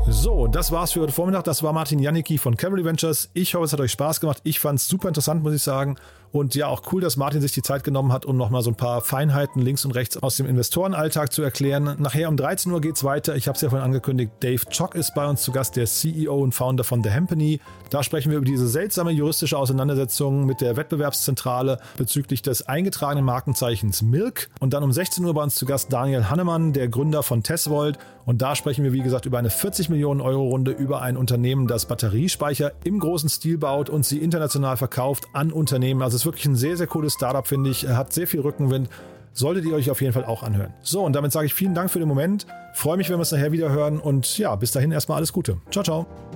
So, 0.07 0.47
das 0.47 0.71
war's 0.71 0.93
für 0.93 1.01
heute 1.01 1.11
Vormittag. 1.11 1.43
Das 1.43 1.61
war 1.61 1.73
Martin 1.73 1.99
Janicki 1.99 2.37
von 2.37 2.57
Cavalry 2.57 2.83
Ventures. 2.83 3.29
Ich 3.33 3.53
hoffe, 3.53 3.65
es 3.65 3.73
hat 3.73 3.79
euch 3.79 3.91
Spaß 3.91 4.19
gemacht. 4.19 4.39
Ich 4.43 4.59
fand 4.59 4.79
es 4.79 4.87
super 4.87 5.07
interessant, 5.07 5.43
muss 5.43 5.53
ich 5.53 5.61
sagen. 5.61 5.97
Und 6.31 6.53
ja, 6.53 6.67
auch 6.67 6.83
cool, 6.91 7.01
dass 7.01 7.17
Martin 7.17 7.41
sich 7.41 7.51
die 7.53 7.61
Zeit 7.61 7.83
genommen 7.83 8.13
hat, 8.13 8.25
um 8.25 8.37
nochmal 8.37 8.61
so 8.61 8.69
ein 8.69 8.75
paar 8.75 9.01
Feinheiten 9.01 9.61
links 9.61 9.83
und 9.83 9.91
rechts 9.91 10.17
aus 10.17 10.37
dem 10.37 10.45
Investorenalltag 10.45 11.33
zu 11.33 11.41
erklären. 11.41 11.95
Nachher 11.97 12.29
um 12.29 12.37
13 12.37 12.71
Uhr 12.71 12.81
geht's 12.81 13.03
weiter. 13.03 13.35
Ich 13.35 13.47
habe 13.47 13.55
es 13.55 13.61
ja 13.61 13.69
vorhin 13.69 13.85
angekündigt. 13.85 14.31
Dave 14.41 14.61
Chock 14.69 14.93
ist 14.93 15.15
bei 15.15 15.27
uns 15.27 15.41
zu 15.41 15.51
Gast, 15.51 15.75
der 15.75 15.87
CEO 15.87 16.37
und 16.37 16.53
Founder 16.53 16.83
von 16.83 17.03
The 17.03 17.09
Hempany. 17.09 17.59
Da 17.89 18.03
sprechen 18.03 18.29
wir 18.29 18.37
über 18.37 18.45
diese 18.45 18.67
seltsame 18.67 19.11
juristische 19.11 19.57
Auseinandersetzung 19.57 20.45
mit 20.45 20.61
der 20.61 20.77
Wettbewerbszentrale 20.77 21.79
bezüglich 21.97 22.43
des 22.43 22.67
eingetragenen 22.67 23.25
Markenzeichens 23.25 24.03
Milk. 24.03 24.49
Und 24.59 24.73
dann 24.73 24.83
um 24.83 24.91
16 24.91 25.25
Uhr 25.25 25.33
bei 25.33 25.41
uns 25.41 25.55
zu 25.55 25.65
Gast 25.65 25.91
Daniel 25.91 26.29
Hannemann, 26.29 26.73
der 26.73 26.89
Gründer 26.89 27.23
von 27.23 27.41
Tesvolt. 27.41 27.97
Und 28.25 28.43
da 28.43 28.55
sprechen 28.55 28.83
wir, 28.83 28.93
wie 28.93 29.01
gesagt, 29.01 29.25
über 29.25 29.39
eine 29.39 29.49
40 29.49 29.89
Millionen 29.89 30.21
Euro 30.21 30.49
Runde 30.49 30.69
über 30.69 31.01
ein 31.01 31.17
Unternehmen, 31.17 31.65
das 31.65 31.87
Batteriespeicher 31.87 32.73
im 32.83 32.99
großen 32.99 33.27
Stil 33.27 33.57
baut 33.57 33.89
und 33.89 34.05
sie 34.05 34.19
international 34.19 34.77
verkauft 34.77 35.25
an 35.33 35.51
Unternehmen. 35.51 36.03
Also 36.03 36.18
ist 36.21 36.25
wirklich 36.25 36.45
ein 36.45 36.55
sehr, 36.55 36.77
sehr 36.77 36.87
cooles 36.87 37.13
Startup, 37.13 37.45
finde 37.45 37.69
ich. 37.69 37.87
Hat 37.87 38.13
sehr 38.13 38.27
viel 38.27 38.41
Rückenwind. 38.41 38.89
Solltet 39.33 39.65
ihr 39.65 39.73
euch 39.73 39.89
auf 39.89 40.01
jeden 40.01 40.13
Fall 40.13 40.25
auch 40.25 40.43
anhören. 40.43 40.73
So, 40.81 41.03
und 41.03 41.13
damit 41.13 41.31
sage 41.31 41.45
ich 41.45 41.53
vielen 41.53 41.73
Dank 41.73 41.91
für 41.91 41.99
den 41.99 42.07
Moment. 42.07 42.45
Freue 42.73 42.97
mich, 42.97 43.09
wenn 43.09 43.17
wir 43.17 43.23
es 43.23 43.31
nachher 43.31 43.51
wieder 43.51 43.69
hören. 43.69 43.99
Und 43.99 44.37
ja, 44.37 44.55
bis 44.55 44.71
dahin 44.71 44.91
erstmal 44.91 45.17
alles 45.17 45.33
Gute. 45.33 45.57
Ciao, 45.71 45.83
ciao. 45.83 46.28